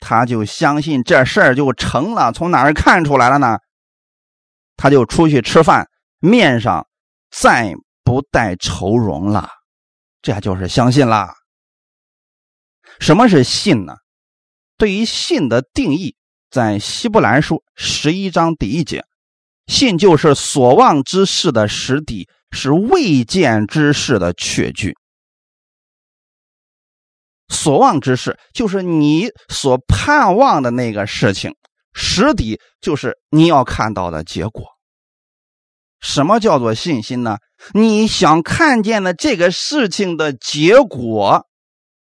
[0.00, 2.32] 他就相信这事儿就成了。
[2.32, 3.58] 从哪儿看出来了呢？
[4.76, 5.88] 他就出去吃饭，
[6.20, 6.86] 面上
[7.30, 9.48] 再不带愁容了，
[10.22, 11.34] 这就是相信了。
[12.98, 13.96] 什么是信呢？
[14.78, 16.16] 对于信的定义，
[16.50, 19.04] 在希伯来书十一章第一节，
[19.66, 24.96] 信就是所望之事的实底，是未见之事的确据。
[27.50, 31.54] 所望之事就是你所盼望的那个事情，
[31.92, 34.64] 实底就是你要看到的结果。
[36.00, 37.36] 什么叫做信心呢？
[37.74, 41.44] 你想看见的这个事情的结果。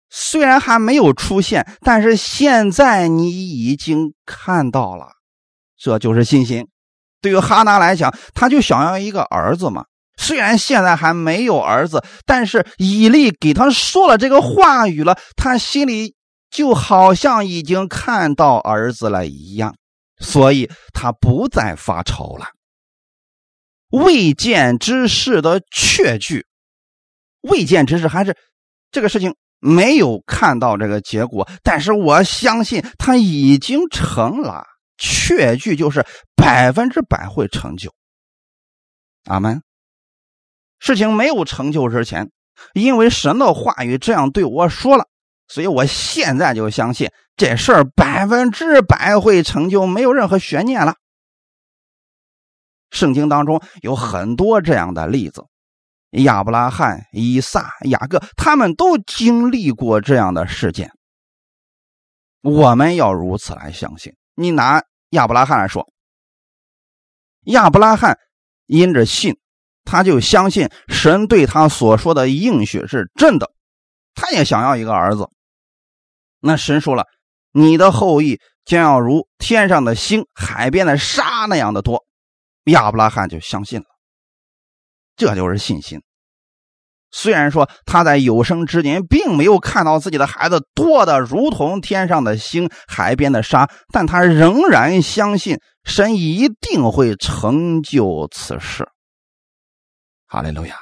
[0.10, 5.08] 虽然还没有出现，但是现在你已经看到了，
[5.76, 6.68] 这就是信心。
[7.20, 9.86] 对于哈拿来讲，他就想要一个儿子嘛。
[10.18, 16.16] 虽然现在还没有儿子，但是以利给他说了这个话语了，他心里
[16.50, 19.76] 就好像已经看到儿子了一样，
[20.20, 22.48] 所以他不再发愁了。
[23.90, 26.46] 未见之事的确据，
[27.42, 28.36] 未见之事还是
[28.92, 29.36] 这个事情。
[29.66, 34.66] 没有看到这个结果，但是我相信他已经成了
[34.98, 37.90] 确据，就是百分之百会成就。
[39.24, 39.64] 阿门。
[40.84, 42.30] 事情没有成就之前，
[42.74, 45.08] 因为神的话语这样对我说了，
[45.48, 50.98] 所以我现在就相信这事儿百分之百会成就，没有任何悬念了。
[52.92, 55.46] 圣经当中有很多这样的例子。
[56.12, 60.92] 亚伯拉罕、以撒、雅各，他们都经历过这样的事件。
[62.42, 64.14] 我们要如此来相信。
[64.36, 65.90] 你拿亚伯拉罕来说，
[67.46, 68.20] 亚伯拉罕
[68.66, 69.40] 因着信
[69.86, 73.52] 他就相信神对他所说的应许是真的，
[74.16, 75.28] 他也想要一个儿子。
[76.40, 77.06] 那神说了，
[77.52, 82.04] 你的后裔将要如天上的星、海边的沙那样的多。
[82.66, 83.86] 亚伯拉罕就相信了，
[85.16, 86.02] 这就是信心。
[87.12, 98.88] 虽然说他在有生之年并没有看到自己的孩子多的如同天上的星、海边的沙，但他仍然相信神一定会成就此事。
[100.34, 100.76] 哈利路亚！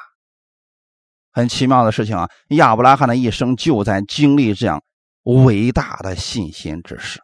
[1.34, 4.82] 很奇妙的事情啊，亚伯拉罕的一生就在经历这样
[5.24, 7.20] 伟大的信心之事。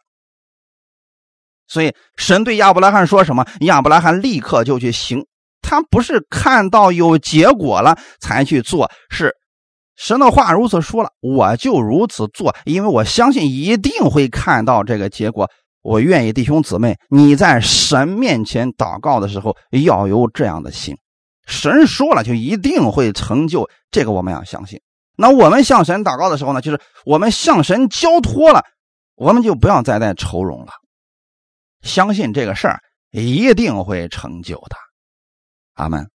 [1.66, 5.24] 所以，神对亚伯拉罕说什么，亚伯拉罕立刻就去行。
[5.62, 9.34] 他不是看到有结果了才去做，是
[9.96, 15.50] 神的话如此说了，我就如此做，因为我相信一定会看到这个结果。
[15.80, 20.94] 我愿意弟兄姊妹，你在神面前祷告的时候要有这样的心，
[21.48, 24.80] 神说了就一定会成就，这个我们要相信。
[25.16, 28.64] 那我们向神祷告的时候呢，就是我们向神交托了，
[29.16, 30.72] 我们就不要再带愁容了，
[31.82, 32.80] 相信这个事儿
[33.10, 34.76] 一定会成就的。
[35.74, 36.10] 阿门。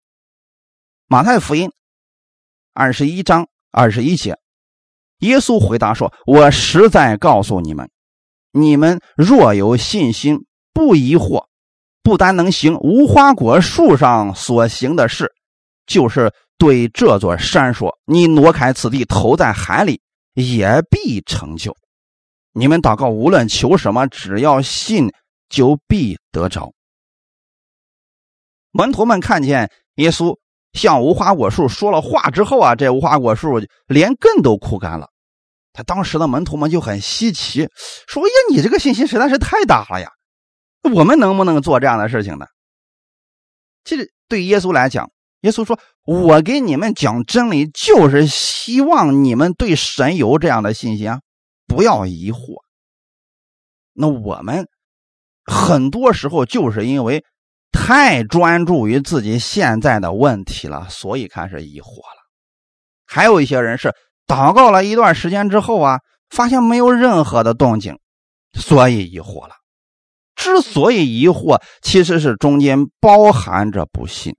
[1.08, 1.72] 马太福音
[2.74, 4.38] 二十一章二十一节，
[5.20, 7.90] 耶稣回答说：“我实在告诉你们，
[8.52, 11.48] 你们若有信心，不疑惑，
[12.04, 15.32] 不单能行无花果树上所行的事，
[15.86, 20.02] 就是对这座山说：‘你挪开此地，投在海里，
[20.34, 21.76] 也必成就。’
[22.54, 25.10] 你们祷告，无论求什么，只要信，
[25.50, 26.74] 就必得着。”
[28.74, 30.38] 门徒们看见耶稣
[30.74, 35.10] 向无花果树说了话之后啊，这无花果树连根都枯干了。
[35.74, 37.70] 他当时的门徒们就很稀奇，
[38.08, 40.10] 说：“呀，你这个信心实在是太大了呀！
[40.84, 42.46] 我们能不能做这样的事情呢？”
[43.84, 45.10] 其实对耶稣来讲，
[45.42, 51.20] 耶稣说：“我给你们讲真理，就是希望你们对神有这样的信心啊，
[51.68, 52.62] 不要疑惑。”
[53.94, 54.68] 那我们
[55.46, 57.24] 很多时候就是因为。
[57.74, 62.28] 太专注于自己现在的问题了，所以开始疑惑了。
[63.06, 63.96] 还有一些人是
[64.28, 67.98] 祷告了一段时间之后啊，发现没有任何的动静，
[68.60, 69.56] 所以疑惑了。
[70.42, 74.36] 之所以疑惑，其实是中间包含着不信。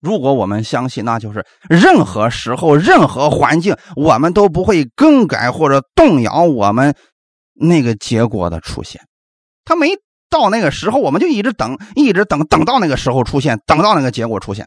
[0.00, 6.94] 如果我们相信，那就是任何时候、任何环境，我们都不会更改或者动摇我们
[7.54, 9.00] 那个结果的出现。
[9.64, 9.88] 他没。
[10.28, 14.66] 到那个时候，我们就一直等，一直等，等到那个时候出现，等到那个结果出现。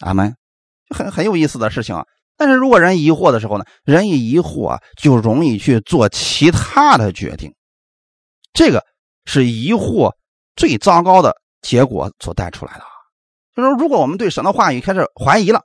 [0.00, 0.34] 阿门，
[0.92, 2.04] 很很有意思的事情啊。
[2.36, 7.54] 但是如果人疑惑的时候呢，人一疑惑就容易去做其他的决定，
[8.52, 8.84] 这个
[9.24, 10.14] 是疑惑
[10.56, 12.84] 最糟糕的结果所带出来的。
[13.54, 15.64] 就说如果我们对神的话语开始怀疑了，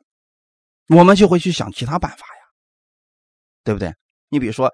[0.89, 2.43] 我们就会去想其他办法呀，
[3.63, 3.93] 对不对？
[4.29, 4.71] 你比如说。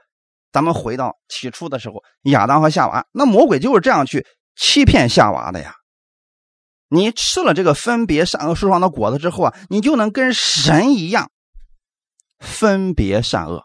[0.52, 5.76] 咱们回到起初的时候，亚当和夏娃，那魔鬼就是这样去欺骗夏娃的呀。
[6.88, 11.30] 你吃了这个分别善恶树上的果子之后啊，你就能跟神一样
[12.40, 13.64] 分别善恶。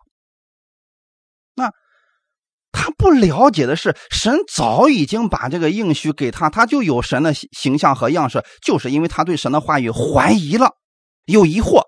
[2.85, 10.73] 他不了解的是，神早已经把这个应许给他，他就有神的形象和样式，就是因为他对神的话语怀疑了，
[11.25, 11.81] 有疑惑，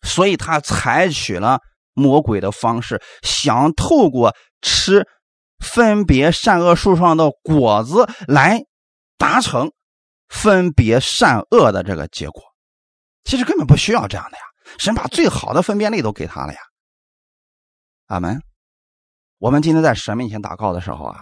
[0.00, 1.60] 所以他采取了。
[1.92, 5.04] 魔鬼的方式，想透过吃
[5.58, 8.62] 分别善恶树上的果子来
[9.16, 9.72] 达成
[10.28, 12.40] 分别善恶的这个结果，
[13.24, 14.42] 其实根本不需要这样的呀！
[14.78, 16.60] 神把最好的分辨力都给他了呀。
[18.06, 18.47] 阿门。
[19.38, 21.20] 我们今天在神面前祷告的时候啊，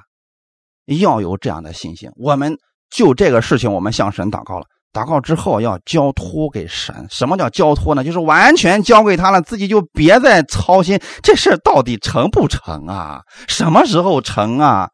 [0.86, 2.10] 要有这样的信心。
[2.16, 2.56] 我们
[2.90, 4.66] 就这个事情，我们向神祷告了。
[4.92, 8.02] 祷告之后要交托给神，什么叫交托呢？
[8.02, 13.22] 就是完全交给他了，自己就别再操心这事到底成不成啊？
[13.46, 14.88] 什么时候成啊？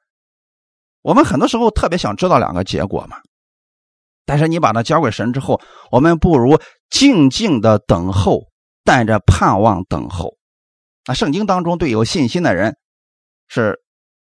[1.02, 3.18] 我们很多时候特别想知道两个结果嘛。
[4.26, 5.60] 但是你把它交给神之后，
[5.92, 6.58] 我们不如
[6.90, 8.40] 静静的等候，
[8.82, 10.34] 带着盼望等候。
[11.06, 12.76] 那圣经当中对有信心的人
[13.52, 13.78] 是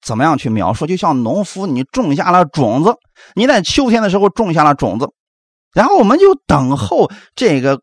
[0.04, 0.84] 怎么样去描述？
[0.84, 2.96] 就像农夫，你种下了种子，
[3.36, 5.08] 你在秋天的时候种下了种子。
[5.72, 7.80] 然后我们就等候这个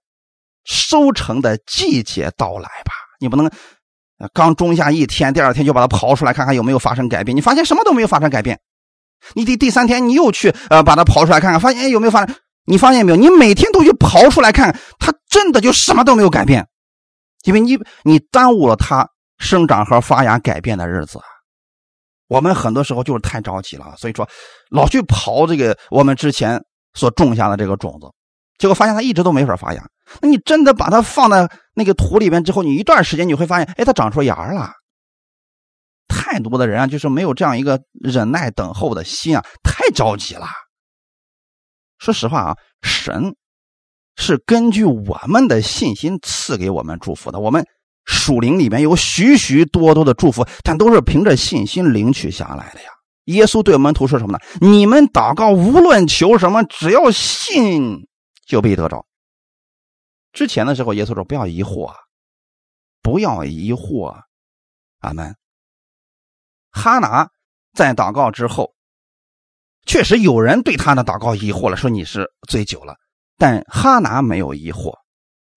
[0.66, 2.92] 收成的季节到来吧。
[3.22, 3.50] 你不能
[4.34, 7.36] 刚种下一天，第二天就把它刨出来看看有没有发生改变。
[7.36, 8.60] 你发现什么都没有发生改变，
[9.34, 12.36] 你第第三天你又去呃把它刨出来看看，发现哎有没有发生？
[12.66, 13.16] 你发现没有？
[13.16, 16.68] 你每天都去刨出来看，它真的就什么都没有改变，
[17.46, 19.10] 因为你你耽误了它
[19.40, 21.20] 生长和发芽改变的日子。
[22.28, 24.30] 我们很多时候就是太着急了，所以说
[24.70, 26.64] 老去刨这个我们之前。
[26.96, 28.08] 所种下的这个种子，
[28.58, 29.90] 结果发现它一直都没法发芽。
[30.22, 34.72] 那你真的把它放在那个土里边之后，你一段时间你会发现，哎，它长出芽了。
[36.08, 40.48] 太多的人啊，就是没有这样一个忍耐等候的心啊，太着急了。
[42.00, 43.36] 说实话啊，神
[44.16, 47.40] 是根据我们的信心赐给我们祝福的。
[47.40, 47.64] 我们
[48.06, 52.90] 属灵里面有许许多多的祝福，但都是凭着信心领取下来的呀。
[53.26, 54.40] 耶稣对门徒说什么呢？
[54.60, 58.08] 你们祷告，无论求什么，只要信，
[58.48, 59.06] 就必得着。
[60.34, 61.94] 之前的时候，耶稣说：“不要疑惑，
[63.02, 64.16] 不要疑惑。”
[65.02, 65.36] 阿门。
[66.72, 67.30] 哈拿
[67.74, 68.74] 在祷告之后，
[69.86, 72.96] 确实有人对他的祷告疑惑了，说你是醉酒了。
[73.38, 74.94] 但哈拿没有疑惑。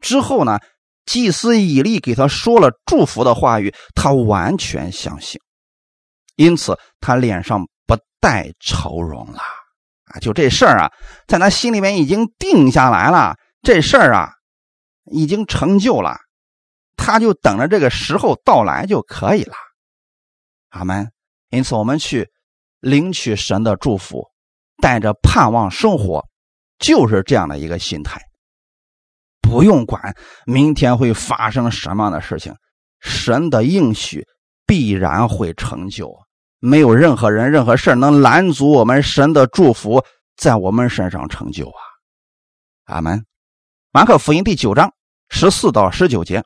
[0.01, 0.59] 之后呢，
[1.05, 5.41] 祭司以利给他说了祝福的话语，他完全相信，
[6.37, 9.41] 因此他脸上不带愁容了。
[10.05, 10.91] 啊，就这事儿啊，
[11.27, 13.37] 在他心里面已经定下来了。
[13.63, 14.31] 这事儿啊，
[15.11, 16.19] 已经成就了，
[16.97, 19.55] 他就等着这个时候到来就可以了。
[20.71, 21.11] 阿门。
[21.51, 22.31] 因此，我们去
[22.81, 24.27] 领取神的祝福，
[24.81, 26.27] 带着盼望生活，
[26.79, 28.19] 就是这样的一个心态。
[29.53, 32.55] 不用管明天会发生什么样的事情，
[33.01, 34.27] 神的应许
[34.67, 36.11] 必然会成就。
[36.59, 40.03] 没有任何人、任何事能拦阻我们神的祝福
[40.37, 41.83] 在我们身上成就啊！
[42.85, 43.25] 阿门。
[43.91, 44.95] 马可福音第九章
[45.29, 46.43] 十四到十九节，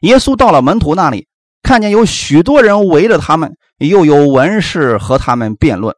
[0.00, 1.28] 耶稣到了门徒那里。
[1.62, 5.94] 看见有许多人围着他们，又有文士和他们辩论。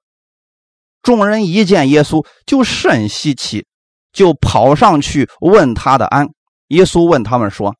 [1.02, 3.66] 众人一见耶稣，就甚稀奇，
[4.12, 6.28] 就跑上去问他的安。
[6.68, 7.74] 耶稣问他们说：“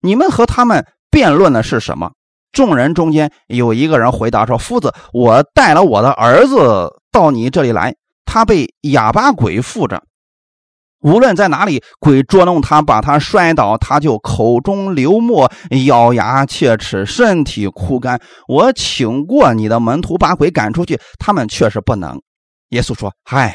[0.00, 2.12] 你们和他们辩论的是什么？”
[2.52, 7.94] 众人中间有一个人回答说：“夫子，我带了我的儿子到你这里来，
[8.24, 10.02] 他被哑巴鬼附着。”
[11.00, 15.52] 无论在哪里，鬼捉弄他，把他摔倒，他就口中流沫，
[15.84, 18.20] 咬牙切齿，身体枯干。
[18.48, 22.20] 我请过你的门徒把鬼赶出去，他们却是不能。
[22.70, 23.54] 耶稣说：“嗨，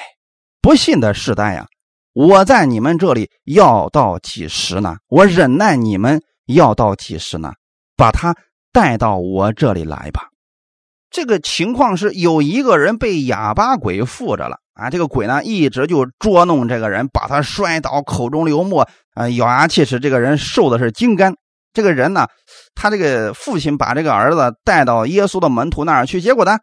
[0.61, 1.65] 不信的世代呀！
[2.13, 4.97] 我在你们这里要到几时呢？
[5.07, 7.53] 我忍耐你们要到几时呢？
[7.95, 8.35] 把他
[8.73, 10.27] 带到我这里来吧。”
[11.09, 14.57] 这个情况是有一个人被哑巴鬼附着了。
[14.73, 19.99] 啊，这个鬼呢，一直就捉弄这个人，把他摔倒，口中流沫，啊，咬牙切齿。
[19.99, 21.35] 这个人瘦的是精干。
[21.73, 22.27] 这个人呢，
[22.73, 26.57] 他这个父亲把这个儿子带到耶稣的门徒那儿去，结果呢，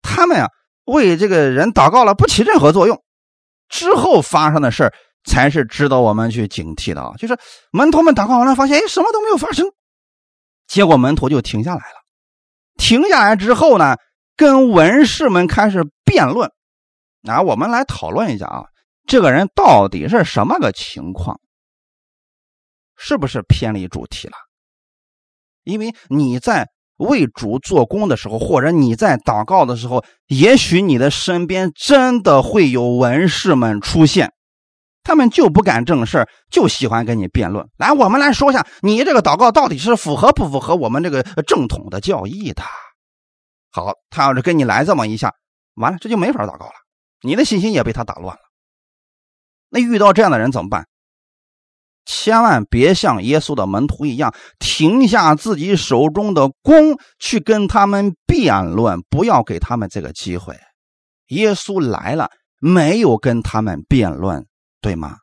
[0.00, 0.48] 他们呀
[0.86, 3.02] 为这个人祷告了，不起任何作用。
[3.70, 4.92] 之后发生的事
[5.24, 7.14] 才是值得我们去警惕的啊！
[7.16, 7.38] 就是
[7.70, 9.66] 门徒们祷告完了，发现哎，什么都没有发生，
[10.66, 11.96] 结果门徒就停下来了。
[12.76, 13.96] 停下来之后呢，
[14.36, 16.50] 跟文士们开始辩论。
[17.28, 18.64] 啊我们来讨论一下啊，
[19.06, 21.40] 这个人到底是什么个情况？
[22.96, 24.34] 是不是偏离主题了？
[25.64, 26.68] 因为你在
[27.00, 34.32] 为主做工的时候，或者你在祷告的时候，也许你的身边真的会有文士们出现，
[35.02, 37.66] 他们就不干正事就喜欢跟你辩论。
[37.78, 42.62] 来，我们来说一下，你这个祷告到底是符合不符合我们这个正统的教义的？
[43.72, 45.32] 好，他要是跟你来这么一下，
[45.76, 46.72] 完了这就没法祷告了。
[47.22, 48.42] 你的信心也被他打乱了。
[49.70, 50.86] 那遇到这样的人怎么办？
[52.04, 60.56] 千万别像耶稣的门徒一样，停下自己手中的弓去跟他们辩论，不要给他们这个机会。
[61.28, 64.46] 耶稣来了，没有跟他们辩论，
[64.80, 65.18] 对吗？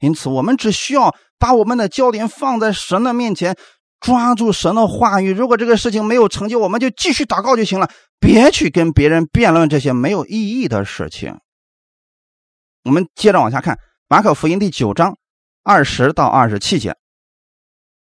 [0.00, 3.56] 因此，我们只需要把我们的焦点放在神的面前，
[4.00, 5.32] 抓住神的话语。
[5.32, 7.90] 如果这个事情没有成就，我们就继续祷告就行了。
[8.20, 11.38] 别去跟别人辩论这些没有意义的事情。
[12.84, 13.74] 我们接着往下看
[14.08, 15.16] 《马可福音》第九章
[15.62, 16.96] 二十到二十七节，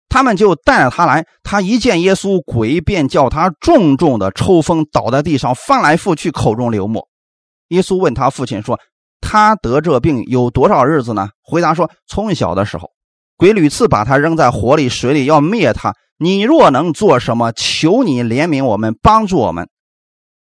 [0.09, 1.25] 他们就带着他来。
[1.43, 7.07] 他一见耶稣，鬼便叫他重重的抽风，倒在地上，翻来覆去，口中流沫。
[7.69, 8.79] 耶稣问他父亲说
[9.21, 12.91] ：“他得这病有多少日子呢？”回答说：“从小的时候，
[13.37, 15.93] 鬼屡次把他扔在火里、水里，要灭他。
[16.17, 19.69] 你若能做什么，求你怜悯我们，帮助我们。”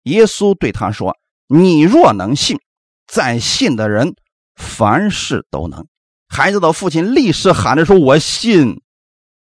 [0.04, 1.16] 耶稣对他说
[1.48, 2.58] ：“你若能信，
[3.06, 4.14] 在信的人
[4.54, 5.86] 凡事都能。”
[6.28, 8.80] 孩子的父亲立时喊着说：“我信，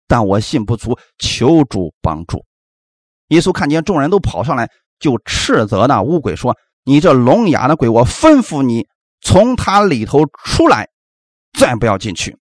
[0.08, 2.46] 但我信不足，求主帮助。”
[3.30, 4.70] 耶稣看见众人都跑上来，
[5.00, 6.56] 就斥责那乌鬼说
[6.86, 8.86] ：“你这聋哑的鬼，我吩咐你
[9.22, 10.90] 从他里头出来，
[11.58, 12.38] 再不要进去。”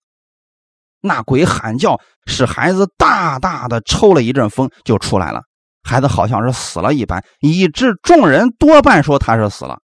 [1.01, 5.41] 那鬼喊叫，使孩子大大的抽了一阵风，就出来了。
[5.83, 9.79] 孩子好像是死了一般，以致众人多半说他是死了。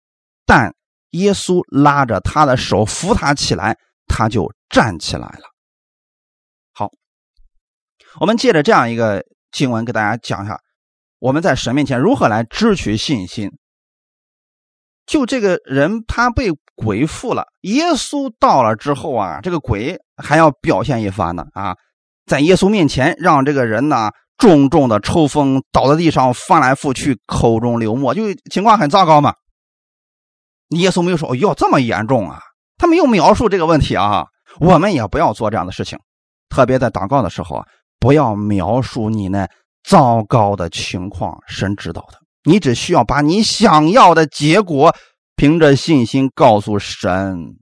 [0.46, 0.74] 但
[1.10, 3.76] 耶稣拉着他的手扶他起来，
[4.06, 5.44] 他就站起来了。
[6.72, 6.90] 好，
[8.20, 10.58] 我们借着这样一个经文给大家讲一下，
[11.18, 13.50] 我们在神面前如何来支取信心。
[15.06, 21.76] 就这个人他被鬼附了，耶稣到了之后啊，这个鬼还要表现一番呢啊，
[22.26, 29.34] 在耶稣面前让这个人呢重重的抽风，倒在地上翻来覆去，口中流沫，就情况很糟糕嘛。
[30.70, 32.40] 耶稣没有说：“哦哟，这么严重啊！”
[32.76, 34.26] 他没有描述这个问题啊。
[34.60, 35.98] 我们也不要做这样的事情，
[36.48, 37.66] 特别在祷告的时候啊，
[37.98, 39.48] 不要描述你那
[39.82, 42.18] 糟糕的情况，神知道的。
[42.44, 44.94] 你只需要把你想要的结果，
[45.34, 47.56] 凭着信心告诉神，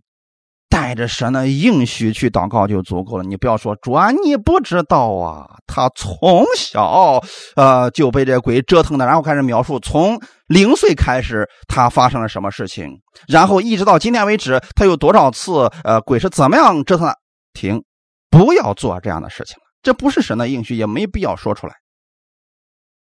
[0.93, 3.25] 带着神的应许去祷告就足够了。
[3.25, 7.19] 你不要说主啊，你不知道啊，他从小
[7.57, 17.17] 呃就被这鬼折腾的，然后开始描述从零岁开始他发生了什么事情，然后一直到今天为止他有多少次呃鬼是怎么样折腾的。
[17.55, 17.83] 停，
[18.29, 21.73] 不要做这样的事情了，这不是神的应许，也没必要说出来。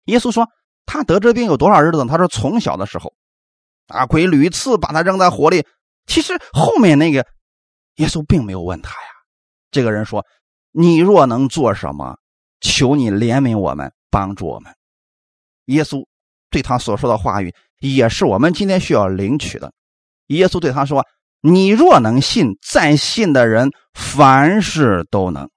[0.06, 0.46] 耶稣说。
[0.90, 2.06] 他得这病有多少日子？
[2.06, 3.12] 他说从小的时候，
[3.88, 5.66] 啊，鬼屡次把他扔在火里。
[6.06, 7.26] 其实后面那个
[7.98, 9.10] 耶稣并没有问他呀。
[9.70, 10.26] 这个人说
[10.72, 12.18] ：“你若能做什么，
[12.62, 14.74] 求你怜悯我们，帮助我们。”
[15.66, 16.06] 耶稣
[16.50, 19.74] 对他所说的话语，也是我们今天需要领取的。
[20.28, 21.06] 耶稣对他说
[21.42, 25.50] ：“你若能信，再信的人凡事都能。”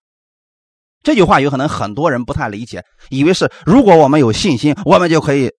[1.03, 5.51] 这句话有可能很多人不太理解，以为是如果我们有信心，我们就可以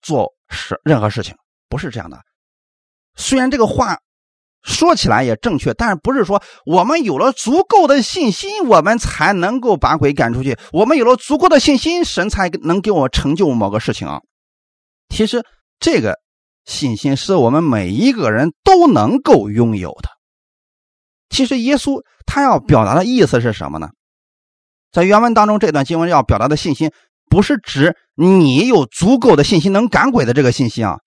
[0.00, 1.36] 做事任何事情，
[1.68, 2.18] 不是这样的。
[3.16, 3.98] 虽然这个话
[4.62, 10.56] 说起来也正确，但是不是说我们有了足够的信心，我们才能够把鬼赶出去？
[10.72, 14.20] 我们有了足够的信心，神才能给我成就某个事情啊。
[15.08, 15.44] 其实
[15.78, 16.18] 这个
[16.64, 20.08] 信心是我们每一个人都能够拥有的。
[21.28, 23.90] 其实耶稣他要表达的意思是什么呢？
[24.92, 26.92] 在原文当中，这段经文要表达的信心，
[27.28, 30.98] 不是指你有足够的信心能赶鬼的这个信心啊，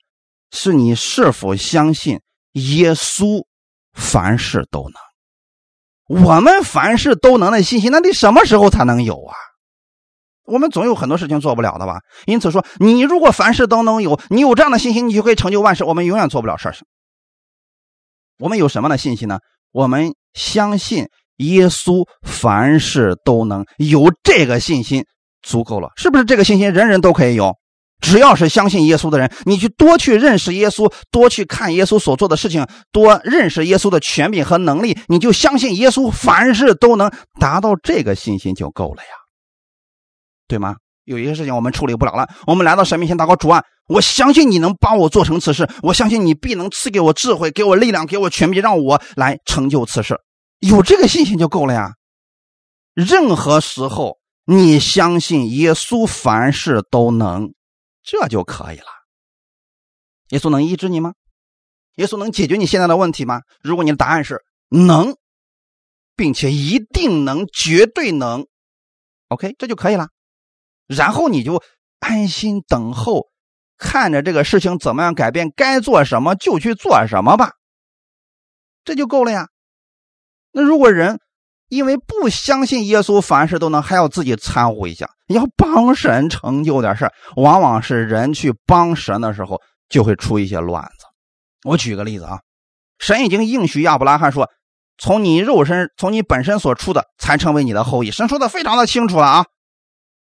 [0.52, 2.20] 是你是否相信
[2.56, 3.46] 耶稣
[3.94, 6.22] 凡事都能。
[6.24, 9.36] 我们凡事都能的信心，那得什么时候才能有啊？
[10.46, 12.00] 我们总有很多事情做不了的吧？
[12.26, 15.84] 因此说，你如果凡事都能有，你有这样的信心，你就可以成就万事。
[15.84, 16.86] 我们永远做不了事情。
[18.38, 19.40] 我们有什么的信心呢？
[19.72, 21.08] 我们相信。
[21.40, 25.04] 耶稣凡事都能有这个信心
[25.42, 26.24] 足够了，是不是？
[26.24, 27.54] 这个信心人人都可以有，
[28.02, 39.10] 只要是相信耶稣的人，你去多去认识耶稣，多去看耶稣所做的事情，多认识耶稣的权柄和能力，你就相信耶稣凡事都能达到这个信心就够了呀，
[40.48, 40.76] 对吗？
[41.06, 50.18] 有一些事情我们处理不了了，我们来到神面前祷告主啊，我相信你能帮我做成此事，我相信你必能赐给我智慧，给我力量，给我权柄，让我来成就此事。
[50.60, 51.92] 有这个信心就够了呀！
[52.96, 57.52] 任何时候，你相信耶稣凡事都能，
[58.06, 58.86] 这就可以了。
[60.30, 61.14] 耶稣能医治你吗？
[61.96, 63.42] 耶稣能解决你现在的问题吗？
[63.62, 65.16] 如果你的答案是能，
[66.16, 68.48] 并且一定能、绝对能
[69.30, 70.10] ，OK，这就可以了。
[70.88, 71.64] 然后你就
[72.00, 73.30] 安心等候，
[73.78, 77.54] 看着这个事情怎么样改变，该做什么就去做什么吧，
[78.84, 79.50] 这就够了呀。
[80.52, 81.20] 那如果人
[81.68, 89.60] 因为不相信耶稣凡事都能，还要自己掺和一下，要帮神成就点事往往是人去帮神的时候
[89.90, 91.06] 就会出一些乱子。
[91.64, 92.40] 我举个例子啊，
[93.00, 94.48] 神已经应许亚伯拉罕说
[95.00, 99.46] ：“从你肉身，从你本身所出的，才成为你的后裔。”神说的非常的清楚了啊。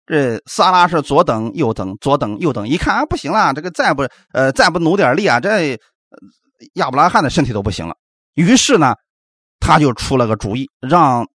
[0.06, 4.04] 这撒拉是左等右等，左等右等，一看啊不行了，这个再不
[4.34, 5.80] 呃再不努点力啊，这
[6.74, 7.96] 亚伯拉罕的身体都不行了。
[8.34, 8.96] 于是呢。
[9.62, 11.26] 他就出了个主意，让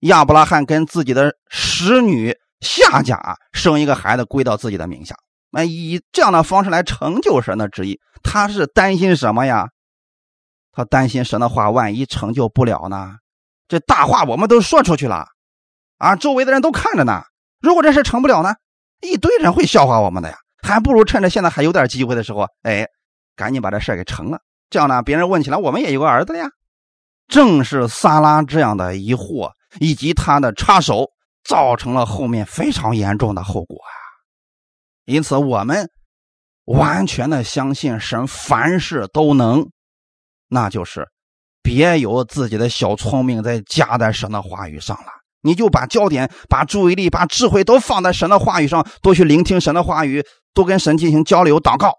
[0.00, 5.14] 亚伯拉罕跟自己的使女夏甲生一个孩子归到自己的名下，
[5.50, 7.98] 那以这样的方式来成就神的旨意。
[8.22, 9.68] 他是担心什么呀？
[10.72, 13.16] 他担心神的话万一成就不了呢？
[13.66, 15.26] 这大话我们都说出去了，
[15.96, 17.22] 啊，周围的人都看着呢。
[17.60, 18.54] 如果这事成不了呢？
[19.00, 20.36] 一堆人会笑话我们的呀。
[20.62, 22.86] 还不如趁着现在还有点机会的时候，哎，
[23.34, 24.40] 赶紧把这事给成了。
[24.68, 26.50] 这样呢，别人问起来，我们也有个儿子了呀。
[27.30, 31.06] 正是萨拉这样的疑惑以及他的插手，
[31.44, 33.94] 造成了后面非常严重的后果啊！
[35.06, 35.88] 因此，我们
[36.64, 39.70] 完全的相信神凡事都能，
[40.48, 41.08] 那就是
[41.62, 45.06] 别有自己的小聪明在加在神的话语上了。
[45.42, 50.22] 你就把焦点、把注意力、把智慧都放在神的话语上，多去聆听神的话语，
[50.52, 51.94] 多跟神进行交流、祷告。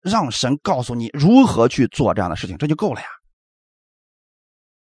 [0.00, 3.06] 让神告诉你如何去做这样的事情，这就够了呀。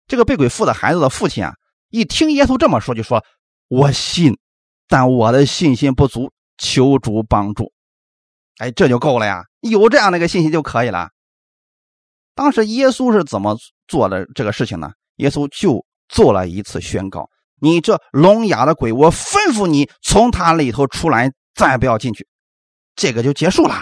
[0.06, 1.54] 这个被鬼附的孩子的父亲啊，
[1.90, 3.24] 一听耶稣这么说，就说
[3.68, 4.36] ：“我信，
[4.88, 7.72] 但我的信心不足，求主帮助。”
[8.58, 11.08] 哎，这就够了呀，有这样的一个信心就可以了。
[12.34, 13.56] 当时耶稣是怎么
[13.88, 14.92] 做的这个事情呢？
[15.16, 17.28] 耶稣就做了一次宣告
[17.60, 22.26] ：“你这聋哑的鬼，我吩咐你从他里头出来，再不要进去。”
[22.96, 23.74] 这个就结束了。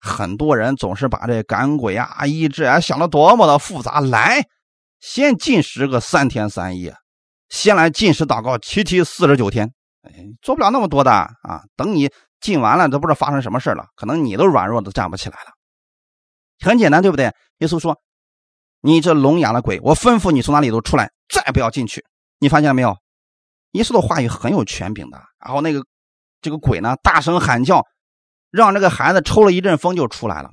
[0.00, 4.00] 很多人总是把这赶鬼啊、医治啊想的多么的复杂。
[4.00, 4.42] 来，
[5.06, 6.92] 先禁食个三天三夜，
[7.48, 9.72] 先来禁食祷告七七四十九天。
[10.02, 10.10] 哎，
[10.42, 11.62] 做不了那么多的啊！
[11.76, 12.10] 等你。
[12.38, 15.52] 禁完了都不知道发生什么事了，可能你都软弱的站不起来了。
[16.60, 17.32] 很简单，对不对？
[17.58, 17.98] 耶稣说
[18.82, 22.04] ：“你这聋哑的鬼，我吩咐你从哪里都出来，再不要进去。”
[22.38, 22.94] 你发现了没有？
[23.72, 25.18] 耶稣的话语很有权柄的。
[25.38, 25.82] 然后那个
[26.42, 27.82] 这个鬼呢，大声喊叫，
[28.50, 30.50] 让这个孩子抽了一阵风就出来了。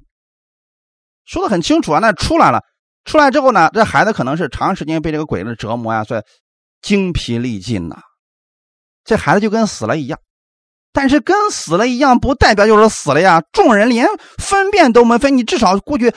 [1.26, 2.64] 说的很清楚啊，那出来了，
[3.06, 6.22] 出来之后呢，这孩子可能是长时间被这个鬼的折磨呀，所以
[6.82, 7.98] 精疲力尽呐。
[9.04, 10.20] 这孩子就跟死了一样。
[10.96, 13.42] 但是跟死了一样，不代表就是死了呀。
[13.52, 16.14] 众人连分辨都没分，你至少过去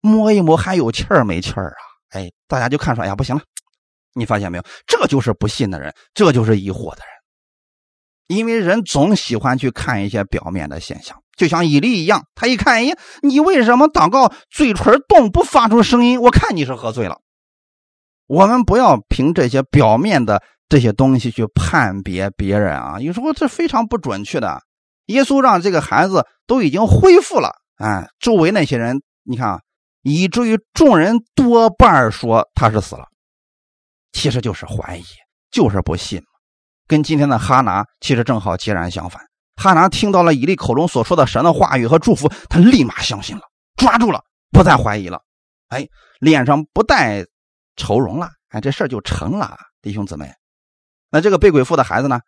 [0.00, 1.82] 摸一摸，还有气儿没气儿啊？
[2.10, 3.42] 哎，大家就看出来呀，不行了。
[4.14, 4.64] 你发现没有？
[4.86, 8.36] 这就是不信的人，这就是疑惑的人。
[8.38, 16.20] 因为人总喜欢去看一些表面的现象，就像以利一样，他一看，哎，你为什么祷告嘴唇动不发出声音？
[16.20, 17.18] 我看你是喝醉了。
[18.26, 20.42] 我们不要凭这些表面的。
[20.68, 24.62] 这些东西去判别别人啊，有时候这非常不准确的。
[25.08, 29.60] 耶稣让这个孩子都已经恢复了，哎，周围那些人，你看啊，
[30.00, 33.04] 以至于众人多半说他是死了，
[34.12, 35.04] 其实就是怀疑，
[35.50, 36.22] 就是不信
[36.86, 39.22] 跟今天的哈拿其实正好截然相反。
[39.56, 43.42] 哈拿听到了以利口中所说的神的话语和祝福，他立马相信了，
[43.76, 45.20] 抓住了，不再怀疑了，
[45.68, 45.86] 哎，
[46.20, 47.24] 脸上不带
[47.76, 50.32] 愁容了，哎，这事就成了，弟兄姊妹。
[51.10, 52.20] 那这个被鬼附的孩子呢？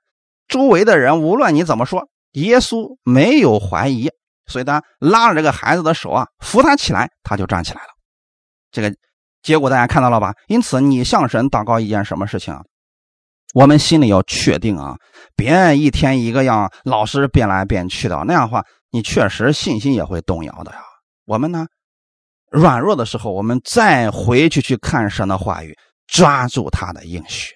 [0.46, 4.10] 周围的人无论你怎么说，耶稣没有怀疑，
[4.46, 7.88] 所以他拉着这个孩子的手啊，扶他起来，他就站起来了。
[8.70, 8.94] 这个
[9.42, 10.34] 结果大家看到了吧？
[10.48, 12.62] 因此，你向神祷告一件什么事情啊？
[13.54, 14.96] 我们心里要确定啊，
[15.36, 20.78] 别一天一个样，老是变来变去的，那样的话，你确实信心也会动摇的呀。
[21.24, 21.66] 我们呢，
[22.50, 25.72] 软弱的时候，我们再回去去看神的话语，
[26.08, 27.54] 抓住他的应许。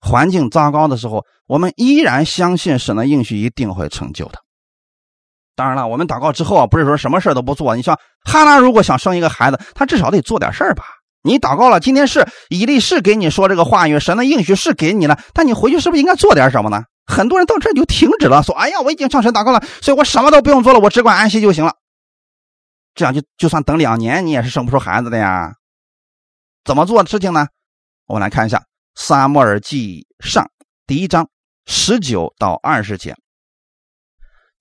[0.00, 4.38] 环境糟糕的时候，我们依然相信神的应许一定会成就的。
[5.54, 7.76] 当然了，我们祷告之后啊，不是说什么事都不做。
[7.76, 10.84] 你像哈拉，如果想生一个孩子，他至少得做点事儿吧？
[11.26, 16.84] 你祷告了，今天是以利是给你说这个话语，神的应许是给你了，但你回去是不是应该做点什么呢？
[17.06, 21.74] 很多人到这就停止了，说：“哎呀，我已经向神祷告了，所以我什么都不用做了，我只管安息就行了。”
[22.94, 25.52] 这样就就算等两年，你也是生不出孩子的呀。
[26.64, 27.46] 怎么做事情呢？
[28.06, 28.64] 我们来看一下。
[28.94, 30.50] 撒母耳记上
[30.86, 31.28] 第一章
[31.66, 33.14] 十九到二十节。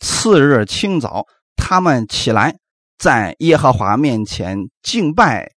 [0.02, 2.58] 次日清早，他们起来，
[2.98, 5.52] 在耶和华面前敬拜，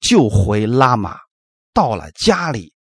[0.00, 1.18] 就回拉玛。
[1.72, 2.72] 到了家里，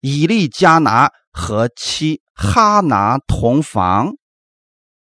[0.00, 4.12] 以利加拿和妻哈拿同房。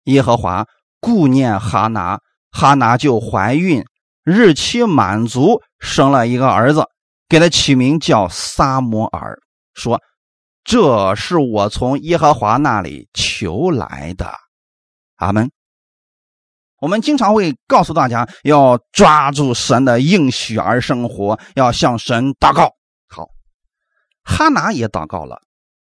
[0.06, 0.66] 耶和华
[1.00, 2.20] 顾念哈拿，
[2.52, 3.84] 哈拿就怀孕，
[4.24, 6.86] 日期满足，生了一个儿子，
[7.28, 9.38] 给他起名叫撒摩尔。
[9.74, 10.02] 说
[10.64, 14.34] ：“这是我从耶和华那里求来的。”
[15.18, 15.52] 阿门。
[16.82, 22.74] 我们经常会告诉大家要抓住神的应许而生活，要向神祷告。
[23.08, 23.28] 好，
[24.24, 25.42] 哈拿也祷告了，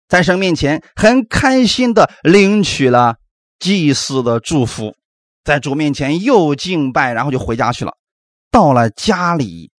[0.09, 3.15] 在神面前很开心的领取了
[3.59, 4.93] 祭司的祝福，
[5.45, 7.93] 在主面前又敬拜，然后就回家去了。
[8.51, 9.71] 到了家里，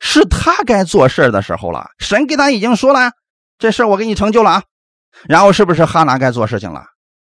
[0.00, 1.86] 是他该做事的时候了。
[1.98, 3.12] 神给他已经说了。
[3.58, 4.62] 这事我给你成就了啊，
[5.28, 6.84] 然后是不是哈拿该做事情了？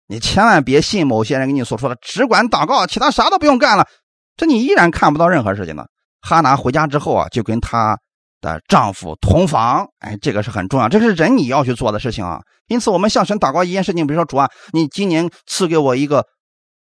[0.09, 3.87] 你千万别信某些人给你所说的，只管祷告，其他啥都不用干了。
[4.35, 5.85] 这你依然看不到任何事情呢。
[6.21, 7.95] 哈拿回家之后啊，就跟她
[8.41, 12.41] 的丈夫同房，哎，这个是很重要，这是人你要去做的事情啊。
[12.65, 16.25] 因此，我们向神祷告一件事情，比如说主啊，你今年赐给我一个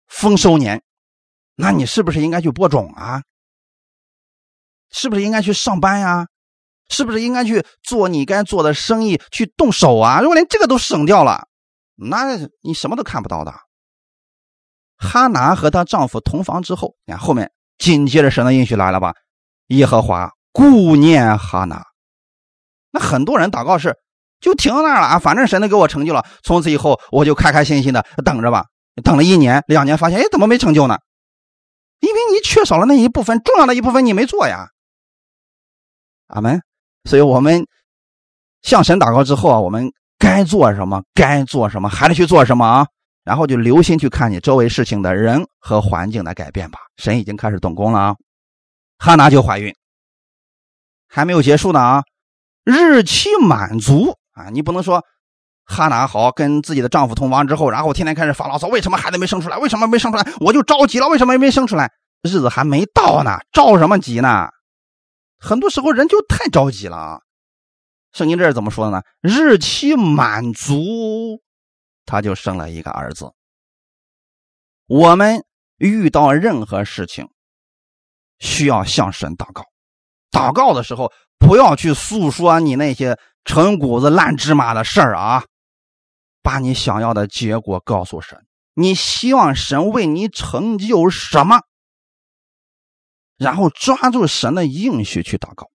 [0.07, 0.83] 丰收年，
[1.55, 3.23] 那你是不是应该去播种啊？
[4.91, 6.27] 是不是应该去上班呀？
[6.89, 10.21] 是不是应该去做你该做的生意，去动手啊？
[10.21, 11.47] 如果连这个都省掉了，
[11.95, 13.53] 那你什么都看不到的。
[14.97, 19.13] 哈拿和她丈夫同房之后，你看后面紧接着神的应许来了吧？
[19.67, 21.83] 耶和华顾念哈拿。
[22.91, 23.95] 那很多人祷告是
[24.39, 28.65] 就停在那儿了啊，反正神都给我成就了，从此以后我就开开心心的等着吧。
[29.03, 30.97] 等了一年两年，发现哎怎么没成就呢？
[31.99, 34.69] 因为你缺少了那一部分重要的一部分，你没做呀。
[36.27, 36.61] 阿门。
[37.03, 37.67] 所以我们
[38.61, 39.91] 向神祷告之后啊，我们
[40.25, 42.87] 该做什么，该做什么，还得去做什么啊。
[43.23, 46.79] 然后就留心去看你周围事情的人和环境的改变吧。
[46.97, 48.15] 神已经开始动工了啊。
[48.97, 49.71] 哈拿就怀孕，
[51.07, 52.03] 还没有结束呢啊，
[52.63, 55.03] 日期满足啊，你不能说
[55.63, 59.57] 哈拿好跟自己的丈夫同房之后，然后天天开始发牢骚，为什么孩子没生出来？
[59.57, 60.25] 为什么没生出来？
[60.39, 61.91] 我就着急了，为什么没生出来？
[62.23, 64.49] 日子还没到呢，着什么急呢？
[65.37, 67.19] 很多时候人就太着急了啊。
[68.15, 69.03] 圣经这是怎么说的呢？
[69.19, 71.43] 日期满足，
[72.05, 73.33] 他就生了一个儿子。
[74.87, 75.43] 我们
[75.77, 77.29] 遇到任何事情。
[78.39, 79.63] 需要向神祷告，
[80.29, 85.45] 祷告的时候不要去诉说你那些陈谷子烂芝麻的事儿啊，
[86.43, 91.61] 把你想要的结果告诉神，你希望神为你成就什么，
[93.37, 95.69] 然后抓住神的应许去祷告。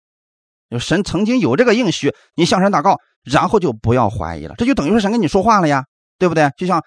[0.69, 5.85] 就神曾经有这个应许，你向神祷告，然后就不要怀疑了，这就等于说神跟你说话了呀，
[6.17, 6.51] 对不对？
[6.57, 6.83] 就像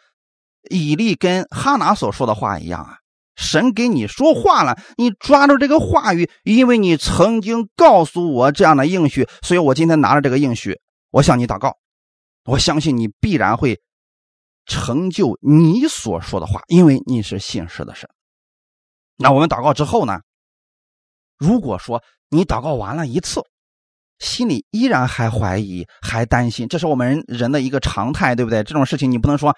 [0.69, 2.97] 以利跟哈拿所说的话一样啊。
[3.37, 10.79] 神给你说话了，你抓住这个话语，因为你曾经告诉我这样的应许，所以我今天拿着这个应许，
[11.11, 11.79] 我向你祷告，
[12.45, 13.81] 我相信你必然会
[14.67, 18.11] 成就你所说的话，因为你是信实的神。
[19.17, 20.21] 那我们祷告之后呢？
[21.39, 23.43] 如果说你祷告完了一次，
[24.21, 28.63] 心里依然还怀疑、还担心，这是我们人的一个常态，对不对？
[28.63, 29.55] 这种事情你不能说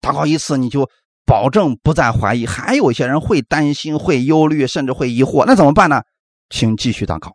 [0.00, 0.88] 祷告一次你就。
[1.26, 6.02] 保证不再怀疑，还有一些人会担心、会忧虑，甚至会疑惑，那怎么办呢？
[6.48, 7.32] 请继续祷告。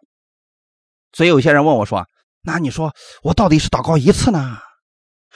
[1.14, 2.06] 所以有些人问我说
[2.43, 2.93] ：“那你说
[3.24, 4.58] 我到底是祷告一次呢，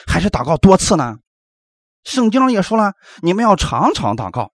[0.07, 1.15] 还是祷告多次呢？”
[2.03, 2.91] 圣经上也说了，
[3.22, 4.51] 你们要常常祷告。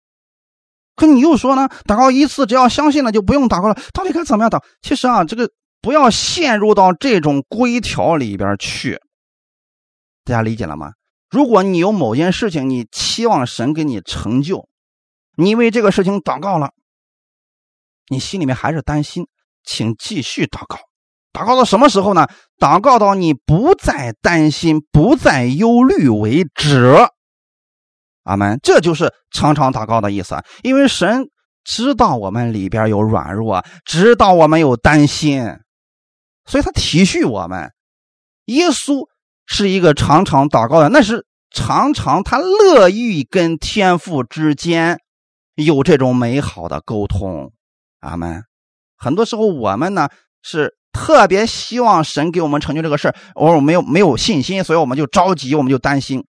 [0.95, 4.61] 可你又说呢，祷告一次只要相信了就不用祷告了，到底该怎么样祷？
[4.83, 5.49] 其实啊，这个
[5.85, 8.99] 不要陷入到这种规条里边去。
[10.23, 10.93] 大家理解了吗？
[11.29, 14.67] 如果你有某件事情，你期望神给你成就，
[15.37, 16.71] 你为这个事情祷告了，
[18.07, 19.27] 你心里面还是担心，
[19.63, 20.79] 请继续祷告。
[21.31, 22.25] 祷告到什么时候呢？
[22.57, 26.95] 祷告到你不再担心、不再忧虑为止。
[28.23, 28.59] 阿门。
[28.63, 30.35] 这就是常常祷告的意思。
[30.63, 31.29] 因为神
[31.63, 35.43] 知道我们里边有软弱，知道我们有担心，
[36.45, 37.71] 所以他体恤我们。
[38.45, 39.07] 耶稣。
[39.47, 44.97] 是一个常常祷告的，那是常常他乐意跟天父之间
[45.53, 47.53] 有这种美好的沟通。
[47.99, 48.41] 阿门。
[48.97, 50.09] 很多时候我们呢
[50.41, 56.25] 是特别希望神给我们成就这个事儿，我没有没有信心，所以我们就着急，我们就担心。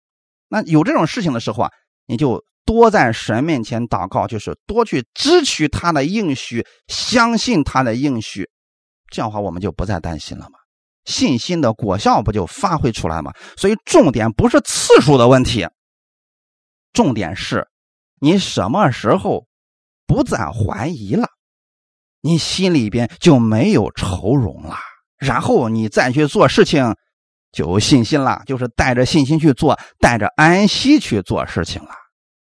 [0.48, 1.70] 那有这种事情的时候啊，
[2.08, 8.50] 你就多在神面前祷告，就是多去支取他的应许，相信他的应许，
[9.14, 10.58] 这样的话我们就不再担心了嘛。
[11.04, 13.32] 信心的果效不就发挥出来吗？
[13.56, 15.68] 所以重点不是次数的问题，
[16.92, 17.68] 重点是
[18.20, 19.46] 你什么时候
[20.06, 21.28] 不再怀疑了，
[22.22, 24.76] 你心里边就没有愁容了，
[25.18, 26.96] 然后你再去做事情
[27.52, 31.90] 就有信心了，就是带着信心去做，带着安息去做事情了。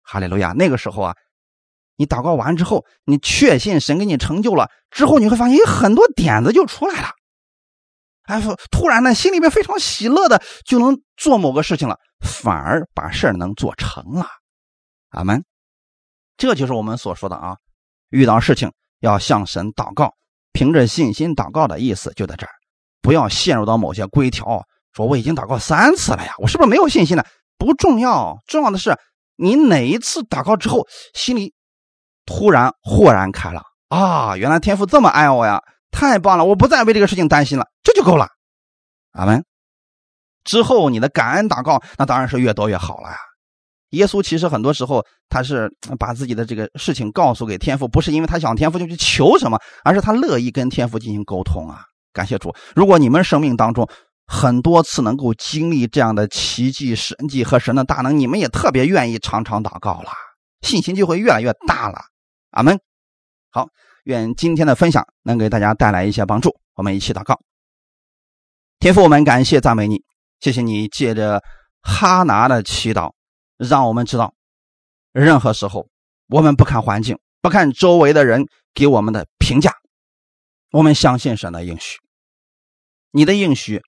[0.02, 0.52] 哈利路亚！
[0.52, 1.14] 那个时候啊，
[2.02, 7.10] 你祷告完之后，你确信神给你成就了之后，你会发现有很多点子就出来了。
[8.24, 8.42] 哎，
[8.72, 14.26] 突然呢，心里面非常喜乐的，就能做某个事情了，反而把事儿能做成了。
[15.10, 15.44] 阿门。
[16.36, 17.56] 这就是我们所说的啊，
[18.10, 20.12] 遇到事情要向神祷告，
[20.52, 22.50] 凭着信心祷告的意思就在这儿，
[23.00, 27.22] 不要陷入到某些规条，说我已经祷告三次了呀，我是不是没有信心呢？
[27.56, 28.98] 不重要，重要的是
[29.36, 31.54] 你哪一次祷告之后，心里
[32.26, 35.62] 突然豁然开朗啊，原来天父这么爱我呀。
[35.94, 36.44] 太棒了！
[36.46, 38.26] 我不再为这个事情担心了，这就够了。
[39.12, 39.44] 阿门。
[40.42, 43.16] 之后你的感恩祷告，那当然是越多越好了呀。
[43.90, 51.84] 耶稣其实很多时候他是把自己的这个事情告诉给天父，不是因为他想天父就去求什么，而是他乐意跟天父进行沟通啊。
[52.14, 52.54] 感谢主！
[52.74, 53.86] 如果你们生命当中
[54.26, 60.10] 很多次能够经历这样的奇迹、神迹和神的大能，你们也特别愿意常常祷告了，
[60.62, 62.00] 信心就会越来越大了。
[62.52, 62.78] 阿门。
[63.50, 63.68] 好。
[64.04, 66.58] 愿今天的分享能给大家带来一些帮助。
[66.74, 67.38] 我们一起祷告，
[68.80, 70.02] 天父，我们感谢赞美你，
[70.40, 71.40] 谢谢你借着
[71.82, 73.12] 哈拿的祈祷，
[73.58, 74.34] 让我们知道，
[75.12, 75.86] 任何时候
[76.26, 78.44] 我们不看环境，不看周围的人
[78.74, 79.72] 给我们的评价，
[80.72, 82.00] 我们相信神的应许。
[83.12, 83.80] 你的应许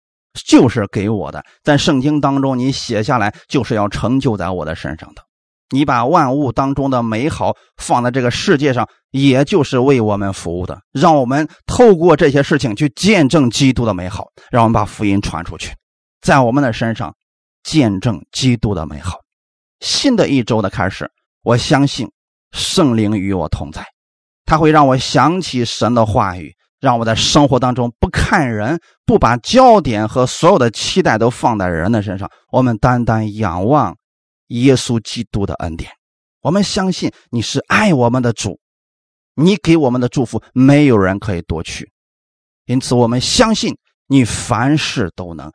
[0.46, 5.24] 就是给我的，在圣经当中你写下来，就是要成就在我的身上的。
[5.70, 10.78] 你把万物当中的美好放在这个世界上，也就是为我们服务的。
[10.92, 15.74] 让我们透过这些事情去见证基督的美好，让我们把福音传出去，
[16.20, 17.14] 在我们的身上
[17.62, 19.18] 见证基督的美好。
[19.80, 21.10] 新的一周的开始，
[21.42, 22.08] 我相信
[22.52, 23.84] 圣灵与我同在，
[24.44, 33.96] 他会让我想起神的话语，让我在生活当中不看人，不把焦点和所有的期待都放在人的身上，我们单单仰望。
[34.48, 35.90] 耶稣基督的恩典，
[36.40, 38.58] 我们相信你是爱我们的主，
[39.34, 41.90] 你给我们的祝福没有人可以夺去，
[42.66, 43.76] 因此我们相信
[44.06, 45.52] 你凡事都能，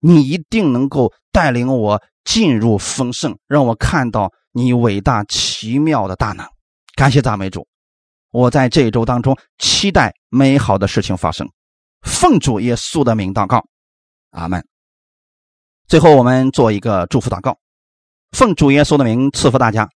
[0.00, 6.46] 你一定能够带领我进入丰盛，让我看到你伟大奇妙的大能。
[6.96, 7.66] 感谢赞美主，
[8.30, 11.48] 我在这一周当中期待美好的事情发生，
[12.02, 13.64] 奉主耶稣的名祷告，
[14.30, 14.66] 阿门。
[15.86, 17.58] 最后，我们做一个祝福祷告。
[18.34, 19.88] 奉主耶稣的名赐福大家，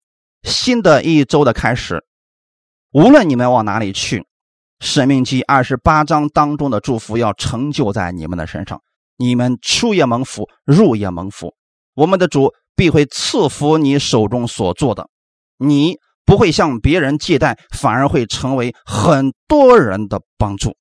[0.45, 2.05] 新的一周的开始，
[2.93, 4.20] 无论你们往哪里去，
[4.78, 8.80] 《生命记》二十八章当中的祝福要成就在你们的身上。
[9.16, 11.57] 你们出也蒙福，入也蒙福。
[11.95, 15.09] 我们的主必会赐福你手中所做的，
[15.57, 20.76] 你不会向别人借贷，反而会成为很多人的帮助。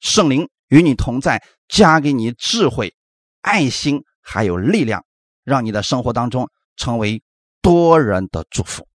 [0.00, 2.94] 圣灵与你同在，加给你智慧、
[3.42, 5.04] 爱心还有力量。
[5.48, 7.22] 让你的生活当中成为
[7.62, 8.86] 多人的祝福，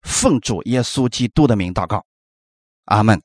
[0.00, 2.06] 奉主耶稣基督的名祷告，
[2.86, 3.22] 阿门。